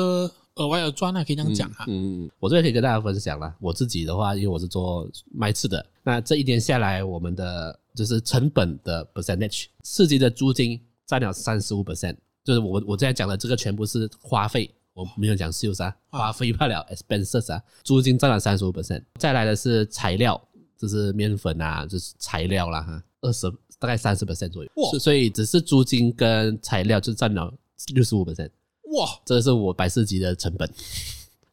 [0.56, 1.86] 额外的赚啊，可以这样讲哈。
[1.88, 3.54] 嗯，我这边可以跟大家分享了。
[3.60, 14.70] 我自己的话，因为我是做卖吃的，那这一年下来，我们的就是成本的 percentage，市集的租金占了三十五 percent，就是我我现在讲的这个全部是花费。
[14.94, 20.40] 我没有讲 sales 啊，花费不了 expenses 啊，租金占了三十五 percent，再来的是材料，
[20.78, 23.50] 就是面粉啊，就是材料啦哈，二十
[23.80, 27.52] 大概三十 percent 左右，哇，所以只是租金跟材料就占了
[27.94, 28.50] 六十五 percent，
[29.00, 30.70] 哇，这是我百事级的成本，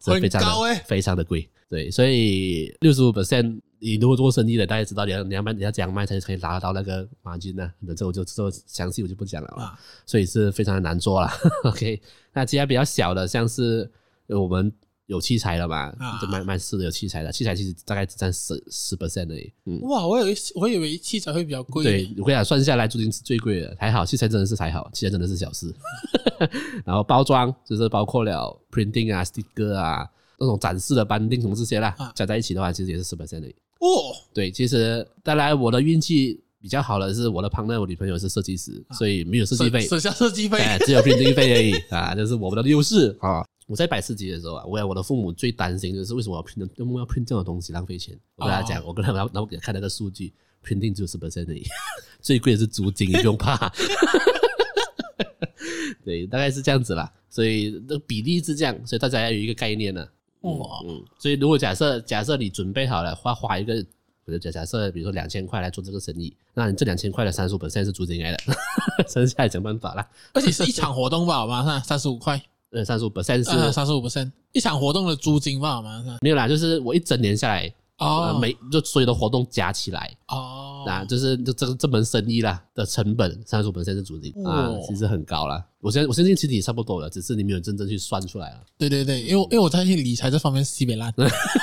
[0.02, 1.48] 很高哎，非常的贵。
[1.70, 7.72] 对，所以六十五 percent，你如果做生意的，大家知道你要你要卖你要怎样卖才可以拿到那个 margin 呢？
[7.80, 9.78] 那这我就这详细我就不讲了啊。
[10.04, 11.30] 所以是非常的难做了。
[11.64, 12.00] OK，
[12.32, 13.88] 那其他比较小的，像是
[14.26, 14.72] 我们
[15.06, 19.52] 有器材了嘛，就卖卖吃的有器材的，器材其实大概只占十十 percent 而已。
[19.66, 21.84] 嗯，哇，我以为我以为器材会比较贵。
[21.84, 25.72] 对，我跟你讲，算下来租金是最贵的，还好器材真的是还好，器材真的是小事。
[26.84, 30.08] 然后包装就是包括了 printing 啊，sticker 啊。
[30.40, 34.14] 那种展示的班定什么这些啦，加在一起的话，其实也是十 percent 的哦。
[34.32, 43.44] 对，其实当然我的运气比较好的是，我的 partner 我女朋友是设计师，所以没有设计费，省下设计费，只有 printing 费而已啊，这是我们的优势啊。
[43.66, 48.18] 我在摆市集的时候啊，我我的父母最担心就是为什么要 print，为什么要 print 这种东西浪费钱？
[48.36, 50.32] 我跟他讲，我跟他然后然后给他看那个数据
[50.64, 51.62] ，printing 只有十 percent 而已，
[52.22, 53.70] 最贵的是租金，你不用怕。
[56.02, 60.08] 对，大概是这样子啦，所以那个比例是这样，所以大家要有一个概念呢。
[60.42, 63.74] 哇，嗯，所以如果假设假设你准备好了花花一个，
[64.24, 68.38] 比如假假设比如说两千块来做这个生意，那你这两千块的三十五本现在是租金来的，
[69.08, 70.08] 剩下来想办法啦。
[70.34, 71.80] 而且是一场活动吧，好吗？
[71.80, 76.18] 是三十五块，呃，三十五 percent 是三十五 percent 一场活动的租金吧，好吗？
[76.20, 77.72] 没有啦，就是我一整年下来。
[77.98, 85.64] 哦，每就所有的活动加起来哦，那就是就这这门生意啦的成本，三十五本身是租金啊，其实很高啦。
[85.80, 88.60] 我相我相信其实也差不多了，只是你没有真正去算出来了。
[88.76, 91.12] 对对对，因为因为我在理财这方面是特别烂，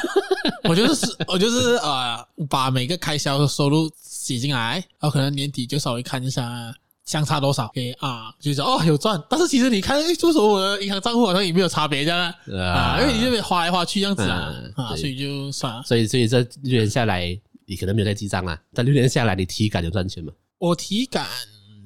[0.70, 6.74] 我觉得是，我就是呃，把每个开销的收入写进来，然后可能年底就稍微看一下。
[7.06, 7.70] 相差多少？
[7.72, 12.20] 给啊，就是哦有赚，但是其实你看，哎，为什么我的银行账户好像也没有差别这样
[12.60, 12.98] 啊？
[13.00, 15.84] 因为你这边花来花去这样子啊，啊，所以就算了。
[15.84, 18.62] 所以，所以这一年下来，你可能没有在记账啦。
[18.74, 20.34] 但六年下来，你体感有赚钱吗？
[20.58, 21.28] 我体感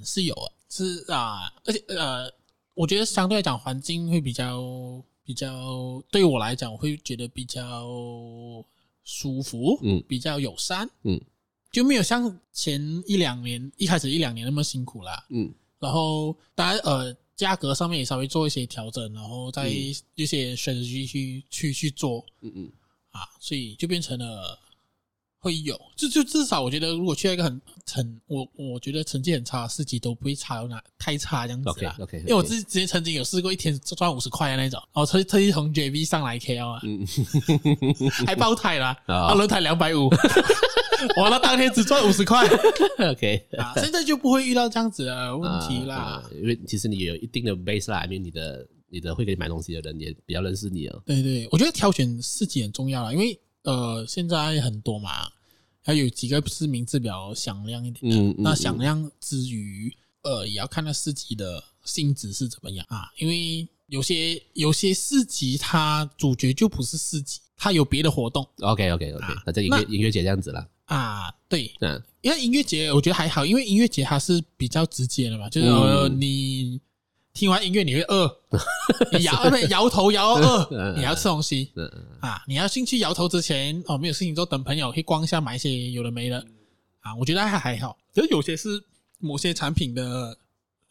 [0.04, 0.36] 是有，
[0.70, 2.32] 是啊，而且呃，
[2.74, 4.62] 我觉得相对来讲，环境会比较
[5.24, 7.88] 比较，对我来讲，我会觉得比较
[9.04, 11.20] 舒服，嗯，比较友善，嗯。
[11.72, 22.72] 就没有像前一两年一开始一两年那么辛苦啦，嗯，然后当然呃价格上面也稍微做一些调整，然后再一些 strategy 去去去做，嗯嗯，
[23.12, 24.58] 啊，所以就变成了
[25.39, 37.06] 会有，就就至少我觉得如果去一个很很我我觉得成绩很差的市集都不会差到哪太差这样子啦，OK 因为我之之前曾经有试过一天赚五十块的那种，然后特特意从 JV 上来 KL 啊，嗯，
[38.28, 40.10] 还爆胎啦， 啊轮胎两百五。
[41.15, 42.45] 我那当天只赚五十块
[42.97, 45.95] ，OK 啊，现在就不会遇到这样子的问题啦。
[45.95, 51.02] 啊啊、因为其实你有一定的 base 啦，因为你的你的会给你买东西的人也比较认识你哦。
[51.06, 55.30] 对对，我觉得挑选市集很重要啦，因为呃现在很多嘛，
[55.82, 58.19] 还有几个是名字比较响亮一点的。
[58.19, 68.48] 嗯嗯、那响亮之余，呃，也要看那市集的性质是怎么样啊，因为有些有些市集它主角就不是市集，它有别的活动。
[68.60, 70.67] OK OK OK，那这音乐音乐节这样子啦。
[70.86, 76.79] 啊，对，嗯，因为音乐节我觉得还好，因为音乐节它是比较直接的嘛，就是呃，你
[77.40, 78.29] 听完音乐你会饿，
[79.17, 81.71] 你摇不摇头摇饿，你要吃东西，
[82.19, 86.46] 啊，你要进去摇头之前哦，没有事情做，等朋友去逛一下，买一些有的没的，
[87.00, 87.98] 啊，我觉得还还好。
[88.13, 88.83] 可是有些是
[89.19, 90.37] 某些产品的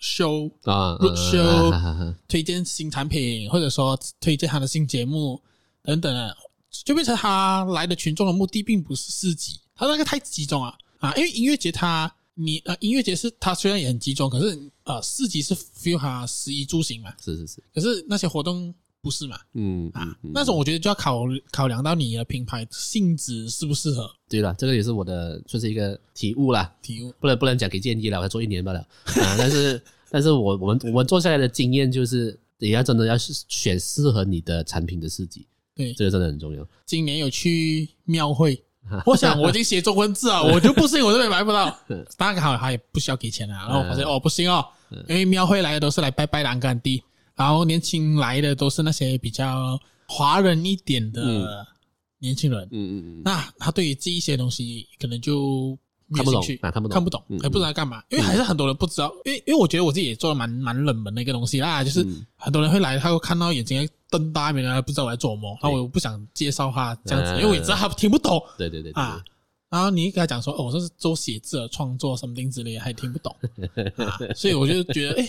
[0.01, 5.39] show 啊 road show，推荐新产品，或者说推荐他的新节目
[5.83, 6.35] 等等的，
[6.71, 10.75] 就变成他来的群众的目的并不是市集，他那个太集中啊。
[11.01, 11.15] 啊！
[11.15, 19.41] 因为音乐节他你呃音乐节是它虽然也很集中，可是呃市集是 feel 它食衣住行嘛，是是是，可是那些活动不是嘛。
[19.55, 24.09] 嗯啊那种我觉得就要考考量到你的品牌性质适不适合。
[24.29, 27.13] 对了，这个也是我的算是一个体悟啦，体悟。
[27.19, 28.79] 不能不能讲给建议了，我才做一年罢了。
[28.81, 29.35] 啊！
[29.37, 36.65] 但是但是我我们我们做下来的经验就是，你要真的要选适合你的产品的市集，对，这个真的很重要。
[36.87, 38.63] 今年有去庙会。
[39.07, 41.77] 我想我已经写中文字了，我就不信我这边买不到。
[42.17, 43.67] 当然好，他也不需要给钱啊。
[43.69, 44.65] 然后我发现哦，不行哦，
[45.09, 47.03] 因为庙会来的都是来拜拜栏杆地，
[47.35, 51.67] 然后年轻来的都是那些比较华人一点的
[52.19, 52.63] 年轻人。
[52.65, 55.79] 嗯嗯嗯，那他对于这一些东西可能就
[56.15, 58.03] 看不懂兴趣，啊看不懂看不懂，嗯还不知道干嘛。
[58.09, 62.07] 因为还是很多人不知道，因为因为我觉得我自己也做的蛮蛮冷门的一个东西啦，就是
[62.37, 68.43] 很多人会来，他会看到眼睛瞪大，没人不知道我在做什么，然后我不想介绍他这样子，因为我也知道他听不懂。
[68.57, 69.23] 对对对对啊，
[69.69, 73.35] 然后你跟他讲说，哦，我这是做写字的创作什么之类的，还听不懂
[73.99, 75.29] 啊，所以我就觉得，哎，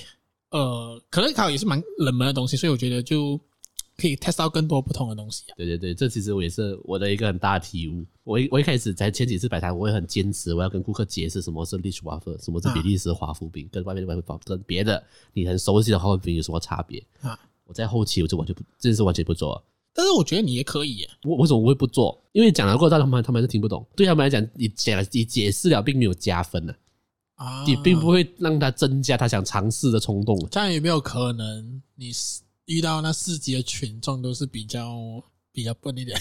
[0.52, 3.40] 呃，可能考也是蛮冷门的东西，所以我觉得就
[4.00, 5.54] 可以 test 到更多不同的东西啊。
[5.58, 8.06] 对对对，这其实我也是我的一个很大的体悟。
[8.24, 17.38] 我一我一开始在前几次摆摊，我也很坚持，我要跟顾客解释什么是 Waffle，什么是比利时华夫饼，跟外面的 waffle 跟别的你很熟悉的华夫饼有什么差别啊？
[17.66, 19.64] 我在后期我就完全不，这件事完全不做。
[19.92, 22.24] 但是我觉得你也可以耶，我为什么我会不做？
[22.32, 23.86] 因为讲了过后，他们他们还是听不懂。
[23.96, 26.74] 对他们来讲，你讲了你解释了，并没有加分呢、
[27.36, 30.38] 啊，你并不会让他增加他想尝试的冲动。
[30.52, 32.12] 这样有没有可能你
[32.70, 34.96] 遇到那四级的群众都是比较
[35.52, 36.16] 比较笨一点？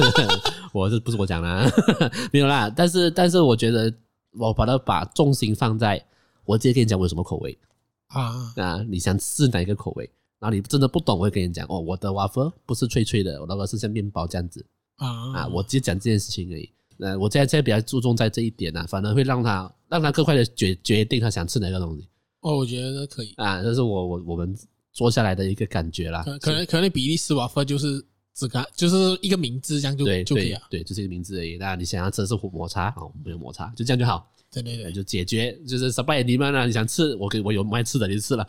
[0.72, 1.72] 我这不是我讲啦、啊，
[2.30, 2.68] 没有啦。
[2.68, 3.92] 但是但是我觉得
[4.32, 6.04] 我把它把重心放在
[6.44, 7.58] 我直接跟你讲我有什么口味
[8.08, 10.08] 啊啊，你想吃哪一个口味？
[10.38, 14.64] 然后你真的不懂，我会跟你讲哦，我的 waffle 不是脆脆的，我那个是像面包这样子
[14.96, 16.70] 啊啊，我直接讲这件事情而已。
[16.98, 22.06] 那我现在现在比较注重在这一点啊，反而会让他让他更快的决决定他想吃哪个东西
[22.40, 24.54] 哦，我觉得可以啊，这是我我我们
[24.92, 26.22] 做下来的一个感觉啦。
[26.24, 31.56] 可可能可能比利时瓦夫就是这个就是一个名字这样就对就可以了，对，就是一个名字而已。
[31.56, 34.30] 那你想要吃的是抹茶，好，没有抹茶，就这样就好。
[34.50, 38.46] 对对对，就解决，就是 supply 你想吃，我给我有卖吃的，你就吃了，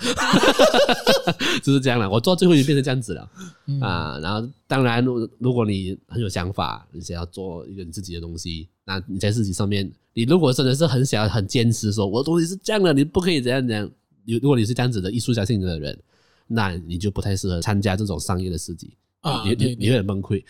[1.61, 2.09] 就是这样了。
[2.09, 3.31] 我做最后就变成这样子了、
[3.65, 4.17] 嗯、啊。
[4.23, 13.91] 然后当然，如如果你很有想法，你想要做一个你自己的东西，那你在自己上面，你如果真的是很想要很坚持说，我的东西是这样的，你不可以怎样怎样。
[14.25, 15.99] 如果你是这样子的艺术家性的人，
[16.49, 20.43] 那你就不太适合参加这种商业的市集啊，你你你有点崩溃。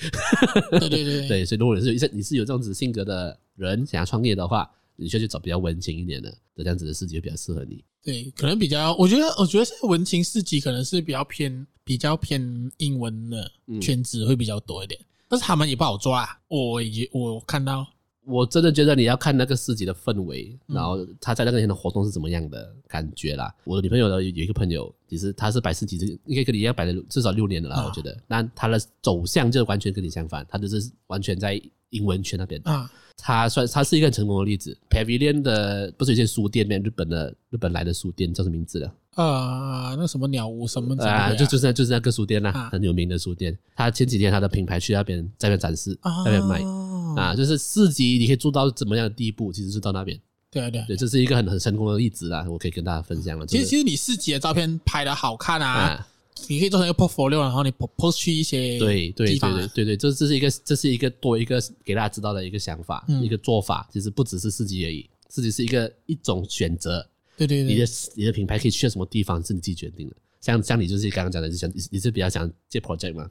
[0.80, 4.68] 对对对 对，所以如果你是你是有这样子性格的人，想要创业的话。
[5.02, 7.82] 你需要去找比较文青一点的，这样子的市集比较适合你。
[8.04, 13.50] 对，可能比较，我觉得，我觉得文青市集可能是比较偏比较偏英文的
[13.82, 16.28] 圈子会比较多一点，嗯、但是他们也不好抓。
[16.50, 17.88] 我也我看到，
[18.30, 23.54] 我真的觉得你要看那个市集的氛围，然后他在那个天的活动是怎么样的感觉啦。
[23.64, 27.84] 我的女朋友呢，有一个朋友，其实他是摆市集，应该跟你一样摆了至少六年了啦。
[27.86, 31.60] 我觉得，那他的走向就完全跟你相反，他就是完全在
[31.90, 32.90] 英文圈那边啊。
[33.22, 34.78] 他算他是一个很成功的例子。
[34.90, 36.76] Pavilion 的不是有些书店吗？
[36.78, 38.90] 日本的日本来的书店叫什么名字的？
[39.20, 43.58] 呃，那什么鸟屋什么的啊，就就是就是那个书店啦、啊，很有名的书店。
[43.76, 45.94] 他前几天他的品牌去那边在那边展示，
[46.24, 50.18] 在那边卖啊，就是四级你可以做到怎么样的地步，其实是到那边。
[50.50, 53.46] 对啊对啊，对，这是一个很很成功的例子啦，我可以跟大家分享了。
[53.46, 56.08] 其实其实你四级的照片拍的好看啊。
[56.48, 67.06] 你可以做成一个 portfolio，然后你 post 去一些对对对对对对，这这是一个这是一个多一个给大家知道的一个想法，嗯、一个做法，其实不只是四级而已，四级是一个一种选择。
[67.48, 67.86] 对对对，你的
[68.16, 70.16] 你的品牌可以去到什么地方是你自己决定的。
[70.42, 73.30] 像像你就是刚刚讲的，就想你你是比较想接 project 吗？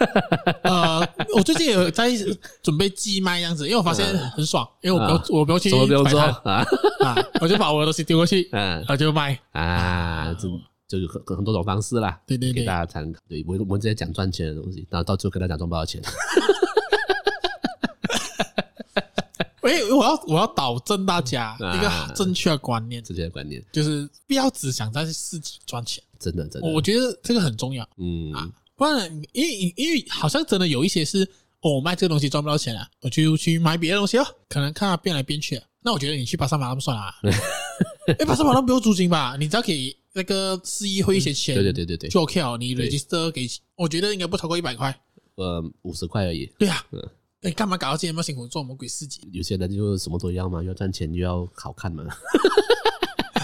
[0.64, 2.10] 呃，我最近有在
[2.62, 10.60] 准备寄卖这样子，因为我发现很爽，因为我不用、啊、我不用去什么不用做啊啊，我就把我的东西丢过去，嗯、啊，然后就卖啊，就。
[10.88, 13.18] 就有很很多种方式啦，对对对，给大家参考。
[13.26, 16.02] 对我我们直接讲赚钱的东西，然后到最后跟他讲赚不到钱。
[19.62, 27.88] 喂，我要我要导正大家一个正确的观念，正确的观念就是不要只想在自己赚钱，真的真的，我觉得这个很重要。
[27.96, 31.24] 嗯啊，不然因为因为好像真的有一些是，
[31.60, 35.60] 哦，我卖这个东西赚不到钱啊，我就去买别的东西哦，可能看它变来变去。
[35.80, 37.14] 那我觉得你去巴沙马那不算啊，
[38.18, 39.36] 哎，巴沙马那不用租金吧？
[39.38, 39.96] 你只要给。
[40.14, 42.58] 那个市议会一些钱，对对对对对，就 OK 哦。
[42.60, 44.94] 你 register 给，我觉得应该不超过一百块，
[45.36, 46.44] 呃，五十块而已。
[46.58, 46.84] 对啊，
[47.42, 49.28] 哎，干嘛搞到今天那么辛苦做什么鬼市集？
[49.32, 52.04] 有些人就什么都要嘛，又要赚钱又要好看嘛。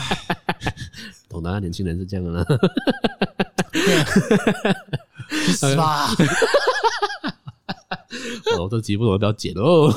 [1.29, 2.47] 懂的年轻人是这样的啦。
[5.53, 6.11] 是吧？
[8.57, 9.93] 我 这节目我都要剪哦。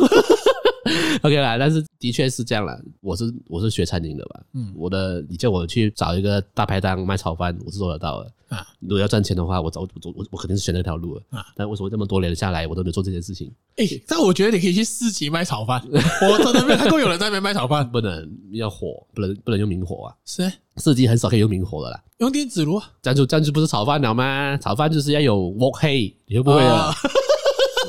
[1.24, 2.78] OK 啦，但是的确是这样啦。
[3.02, 4.42] 我是我是学餐饮的吧？
[4.54, 8.66] 嗯，我的你叫我去找一个大排档卖炒饭，我是做得到的啊。
[8.80, 11.46] 如果要赚钱的话，我早我我我肯定是选那条路了啊。
[11.56, 13.52] 但为什么这么多年下来，我都没有做这件事情？
[13.78, 15.82] 哎、欸，但我觉得你可以去市集卖炒饭。
[15.92, 17.90] 我真的没有看过有人在那边卖炒饭。
[17.90, 20.16] 不能要火，不能不能用明火啊。
[20.26, 22.04] 是、欸，市集很少可以用明火的啦。
[22.20, 24.58] 用电子炉，这样就这样就不是炒饭了吗？
[24.62, 26.94] 炒饭就是要有 wok 黑，你会不会啊？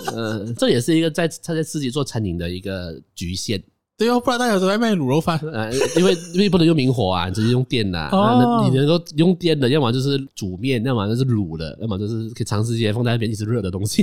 [0.07, 3.63] 哦呃，这也是一个在他在自己做餐饮的一个局限。
[3.95, 5.39] 对哦，不然大家都在卖卤肉饭。
[5.53, 8.01] 呃，因为因为不能用明火啊，只是用电的。
[8.09, 14.03] 哦、啊，你能够用电的，要么就是煮面，要么就是卤的，要么就是可以长时间放在那边一直热的东西。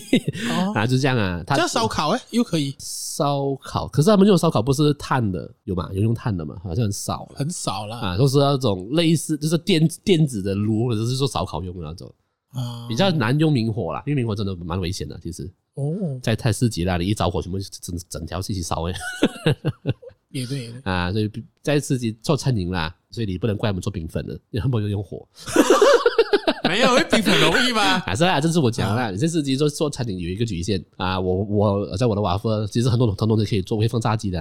[0.50, 1.43] 哦， 啊，就是这样啊。
[1.45, 5.89] 它烧烤哎，又可以烧烤，可是他们用烧烤不是碳的，有吗？
[5.91, 6.56] 有用碳的吗？
[6.64, 12.10] 好像很少，很少啦啊，都是那种类似就是电电子的炉，或者是做烧烤用的那种。
[12.52, 15.52] 啊，比较难用明火啦，因为明火真的蛮危险的，其实。
[15.80, 18.93] 哦，在太市集那里一着火，全部整整条一起烧哎。
[20.30, 21.32] 也对啊，所以
[21.63, 25.27] 在市集做餐饮啦，所以你不能怪我们做冰粉的，你很不用用火。
[26.65, 27.82] 没有，冰粉容易吗？
[28.05, 29.09] 啊，是啊，这是我讲啦。
[29.09, 34.39] 你在市集做做餐饮有一个局限啊，我我在我的瓦夫，其实很多很多东西可以做，我会放炸鸡的。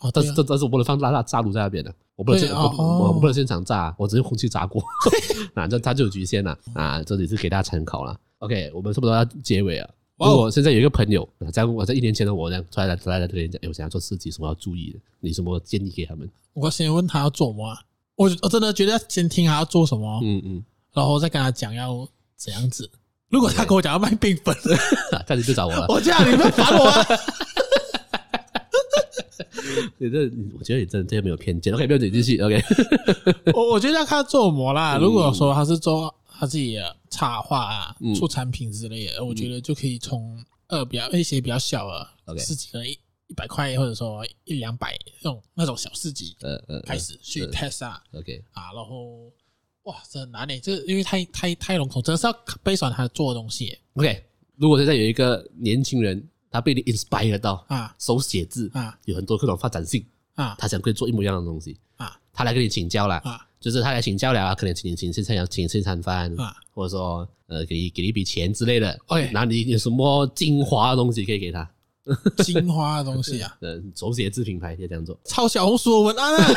[0.00, 4.82] 哦，但是但但是我不能放炸炸炸炉在那边的，我不能现我我不能现场炸，我只用空气炸锅。
[5.54, 8.14] 那这它就有局限了啊，这里是给大家参考了。
[8.40, 9.88] OK，我们差不多要结尾了。
[10.20, 14.98] 如果现在有一个朋友，在我在一年前的我这样出来出来跟你讲，我想要做设计，什么要注意的？
[15.20, 16.30] 你什么建议给他们？
[16.52, 17.74] 我先问他要做什么，
[18.16, 20.62] 我我真的觉得要先听他要做什么，嗯嗯，
[20.92, 22.06] 然后再跟他讲要
[22.36, 22.90] 怎样子。
[23.28, 24.54] 如果他跟我讲要卖冰粉，
[25.26, 25.86] 那你就找我了。
[25.88, 27.06] 我这样你们烦我啊！
[29.96, 31.72] 你这，我觉得你真的这没有偏见。
[31.72, 32.36] OK，不要嘴继续。
[32.38, 32.62] OK，
[33.54, 34.98] 我我觉得要看他做什么啦。
[34.98, 36.14] 如果说他是做。
[36.40, 41.86] 他自己的插画啊，出产品之类的，嗯、我觉得就可以从呃比较一些比较小
[42.24, 48.42] 的市集，可能一一百块或者说一两百那种那种小市集，呃呃开始去 test 啊，OK。
[48.52, 49.30] 啊，然后
[49.82, 52.32] 哇，这很难呢，这因为太太太笼统，真的是要
[52.62, 53.78] 背上他做的东西。
[53.96, 54.24] OK，
[54.56, 60.02] 如果现在有一个年轻人，他被你 inspire 到啊，手写字啊，有很多各种发展性
[60.36, 63.46] 啊，他想可以做一模一样的东西啊，他来跟你请教了啊。
[63.60, 68.98] 就是他来请教了，可能请请吃餐要请吃一餐饭，啊、或者说呃给你给你一笔钱之类的。
[69.06, 71.70] OK，那你有什么精华的东西可以给他？
[72.42, 75.16] 精华的东西啊， 呃，手写字品牌可以这样做。
[75.24, 76.46] 抄小红书文案啊？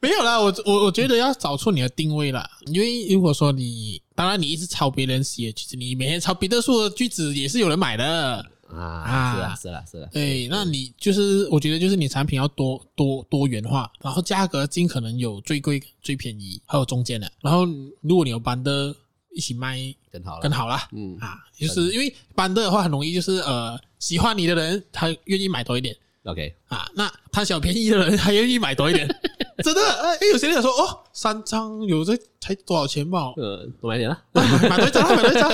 [0.00, 2.48] 没有啦，我我我觉得要找出你的定位啦。
[2.66, 8.44] 因为如果说你，当然你一直抄别人写，其实你每天抄彼得树的句子也是有人买的。
[8.70, 10.08] 啊，是啊，是啊，是啊。
[10.12, 17.30] 对，那你就是，我觉得就是你产品要多多多元化，然后价格尽可能有最贵、最便宜，还有中间的。
[17.40, 17.64] 然后
[18.02, 18.94] 如果你有班的
[19.34, 19.78] 一起卖，
[20.12, 20.88] 更好了，更好啦。
[20.92, 25.96] 嗯啊，就是因为班的的话很容易，就是呃，喜欢你的人他愿意买多一点。
[26.24, 29.08] OK 啊，那贪小便宜的人还愿意买多一点。
[29.64, 33.32] 真的，哎，有些人想说，哦，三张有这才多少钱嘛？
[33.36, 35.50] 呃，多买点了，买多一张，买多一张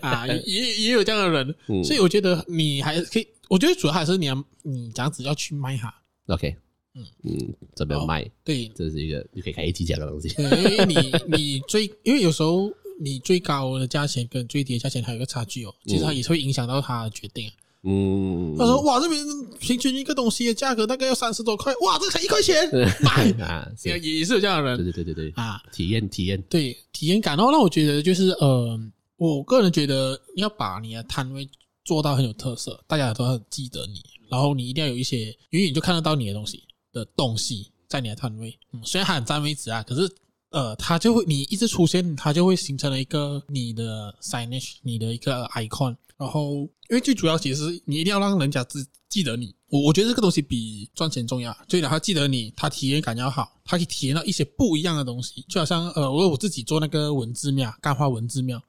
[0.00, 5.94] 啊，也也有这样的人，嗯、所以我觉得你还可以，我觉得主要还是你要你这样子要去卖哈。
[6.26, 6.56] OK，
[6.94, 8.28] 嗯嗯，怎么样卖？
[8.42, 10.28] 对，这是一个你可以开一期讲的东西。
[10.30, 10.94] 对，因为你
[11.28, 12.68] 你最，因为有时候
[13.00, 17.46] 你最高的价钱跟最低的价钱还有一个差距哦，其实它也是会影响到他的决定。
[17.48, 17.52] 嗯，
[17.82, 19.24] 他说哇，这边
[19.58, 22.68] 平均一个东西的价格大概要三十多块，哇，这才一块钱
[23.02, 23.30] 买。
[23.42, 25.42] 啊，也也是有这样的人，对对对对对。
[25.42, 27.36] 啊，体验体验，对体验感。
[27.36, 28.78] 然后那我觉得就是呃，
[29.16, 31.48] 我个人觉得要把你的摊位
[31.84, 36.62] 做到很有特色，大家都很记得你，然后你一定要有一些远远就看得到你的东西
[36.92, 38.58] 的东西在你的摊位。
[38.74, 40.02] 嗯，虽然它很占位置啊，可是
[40.50, 45.96] 呃，它就会你一直出现，它就会形成了一个你的 signage，你的一个 icon。
[46.16, 46.54] 然后，
[46.90, 51.50] 因为最主要其实你一定要让人家记记得你，我我觉得这个东西比赚钱重要。
[51.68, 55.44] 所以他记得你，他体验感要好，他可以体验到一些不一样的东西。
[55.48, 58.60] 就好像呃，我我自己做那个文字庙，干花文字庙，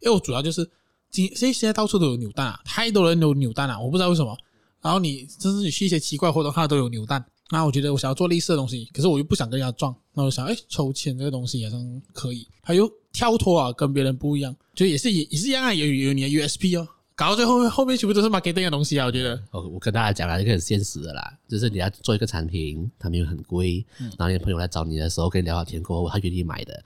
[0.00, 0.68] 因为我主要就是
[1.10, 4.36] 今现在现在到处都有扭蛋啊，太多人有扭蛋了，我不知道为什么。
[4.82, 7.24] 然后你甚至你去一些奇怪活动，他都有扭蛋。
[7.50, 16.86] 那我觉得我想要做类似的东西，可是我又不想跟人家撞，那我想，哎，抽签这个东西好像可以，还有跳脱啊，跟别人不一样，就也是也也是一样啊，有有你的 USP 哦。
[17.16, 19.04] 搞到最后面，后面全部都是 marketing 的东西啊！
[19.04, 26.80] 我觉得，我我跟大家讲了一个很现实的啦，就是你要做一个产品，它没有很贵，然后你的朋友来找你的时候，跟你聊聊天过后，他愿意买的。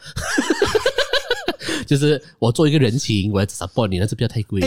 [1.86, 4.62] 就是我做一个人情，我要 support 你，但是不要太贵。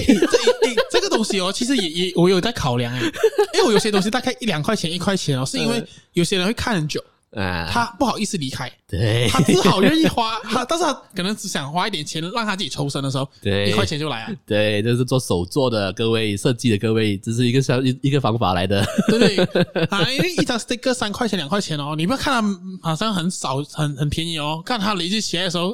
[1.16, 3.00] 东西哦，其实也也我有在考量哎，
[3.56, 7.04] 因为我有些东西大概一两块钱、一块钱哦，是因为有些人会看很久。
[7.36, 19.84] 啊，他不好意思离开，对，他只好愿意花， 他但是他可能只想花一点钱让他自己抽身的时候，对，一块钱就来啊，对，这、就是做手作的各位设计的各位，这是一个小一一个方法来的，对不对？
[19.92, 25.74] 啊，因为一张 sticker 三块钱两块钱哦，你不要看它好像很少很很便宜哦，看它累积起来的时候，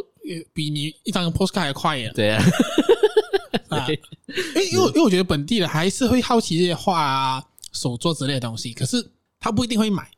[0.55, 2.43] 比你一张 postcard 还快耶，对啊，
[3.70, 3.88] 啊，
[4.56, 9.06] 因为因为因为我觉得本地人还是会好奇这些画啊、手作之类的东西，可是
[9.39, 10.10] 他不一定会买。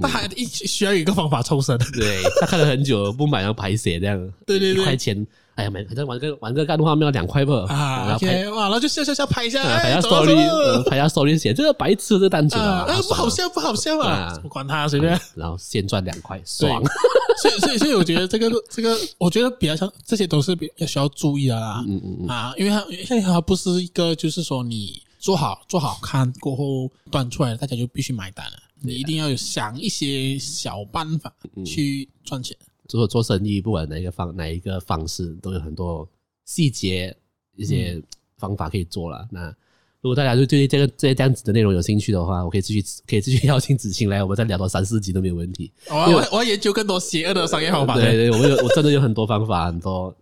[0.00, 16.82] 他还一需要有一个方法抽身，对，他看了很久不买要排血这样， 对对对，一块钱，哎呀，每反正玩个玩个干画面要两块吧啊，然后拍哇，然后就笑笑笑拍一下，拍下 story，拍下 story 写这个白痴这个单子啊，不好笑不好笑啊，不管他随便，然后先赚两块爽，
[17.42, 22.28] 所以所以所以我觉得这个这个我觉得比较像这些都是比较需要注意的啦，嗯嗯嗯。
[22.28, 28.52] 啊，因为它因为它不是一个就是说你做好做好看过后端出来大家就必须买单了。
[28.84, 31.32] 你一定要有想一些小办法
[31.64, 32.56] 去赚钱。
[32.98, 36.08] 做做生意，不管哪一个方哪一个方式，都有很多
[36.44, 37.16] 细节
[37.56, 38.00] 一些
[38.38, 39.18] 方法可以做了。
[39.22, 39.56] 嗯、那
[40.00, 45.70] 如果大家就对这个这些这样子的内容有兴趣的话，我可以继续可以继续 邀请子晴来，我们再聊到三四集都没有问题。
[45.88, 47.94] 我我我要研究更多邪恶的商业方法。
[47.94, 50.14] 对对，我们有我真的有很多方法，很多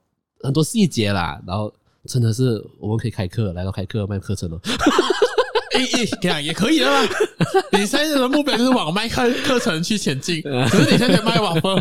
[0.43, 1.43] 很多细节啦。
[1.47, 1.73] 然后
[2.05, 4.61] 真的是我们可以开课，来到开课卖课程了。
[5.73, 7.09] 诶诶，这样也可以的嘛。
[7.73, 11.75] 你现在的目标就是往卖课课程去前进， 可是你现在卖网红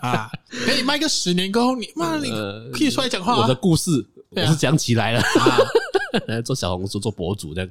[0.00, 0.30] 啊，
[0.66, 2.30] 可以卖个十年过后，你妈你
[2.72, 3.36] 可以出来讲话。
[3.36, 3.90] 我的故事
[4.30, 7.70] 我是讲起来了啊， 做小红书做博主这样，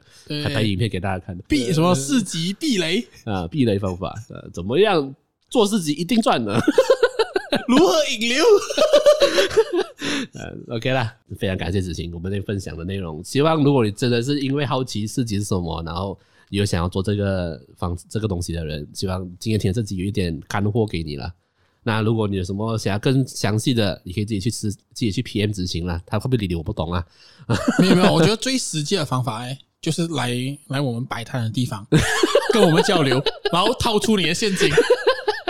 [0.54, 1.44] 拍影片给大家看的。
[1.48, 3.48] 避什么四级避雷啊？
[3.48, 4.14] 避雷方法，
[4.54, 5.14] 怎么样
[5.50, 6.60] 做四级一定赚呢？
[7.68, 8.44] 如何引流？
[10.34, 13.24] 嗯， OK 啦，非常感谢子清我们那分享的内容。
[13.24, 16.18] 希望如果你真的是因为好奇市集是什么，然后
[16.50, 21.32] 有想要做这个方这个东西的人，希望今天听这集有一点干货给你了。
[21.86, 26.02] 那如果你有什么想要更详细的，你可以自己去吃，自己去 PM 执行了。
[26.06, 26.56] 他会不会理你？
[26.56, 27.06] 我不懂啊。
[27.80, 30.32] 没有没有，我觉得最实际的方法哎，就是来
[30.68, 31.86] 来我们摆摊的地方，
[32.54, 34.70] 跟我们交流， 然后掏出你的现金。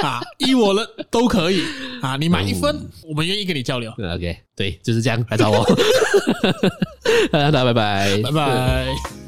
[0.06, 1.64] 啊，依我了都可以
[2.02, 2.18] 啊！
[2.20, 3.90] 你买一分，嗯、我们愿意跟你交流。
[3.92, 5.66] OK，对，就是这样，来找我。
[7.32, 9.23] 大家拜拜，拜拜。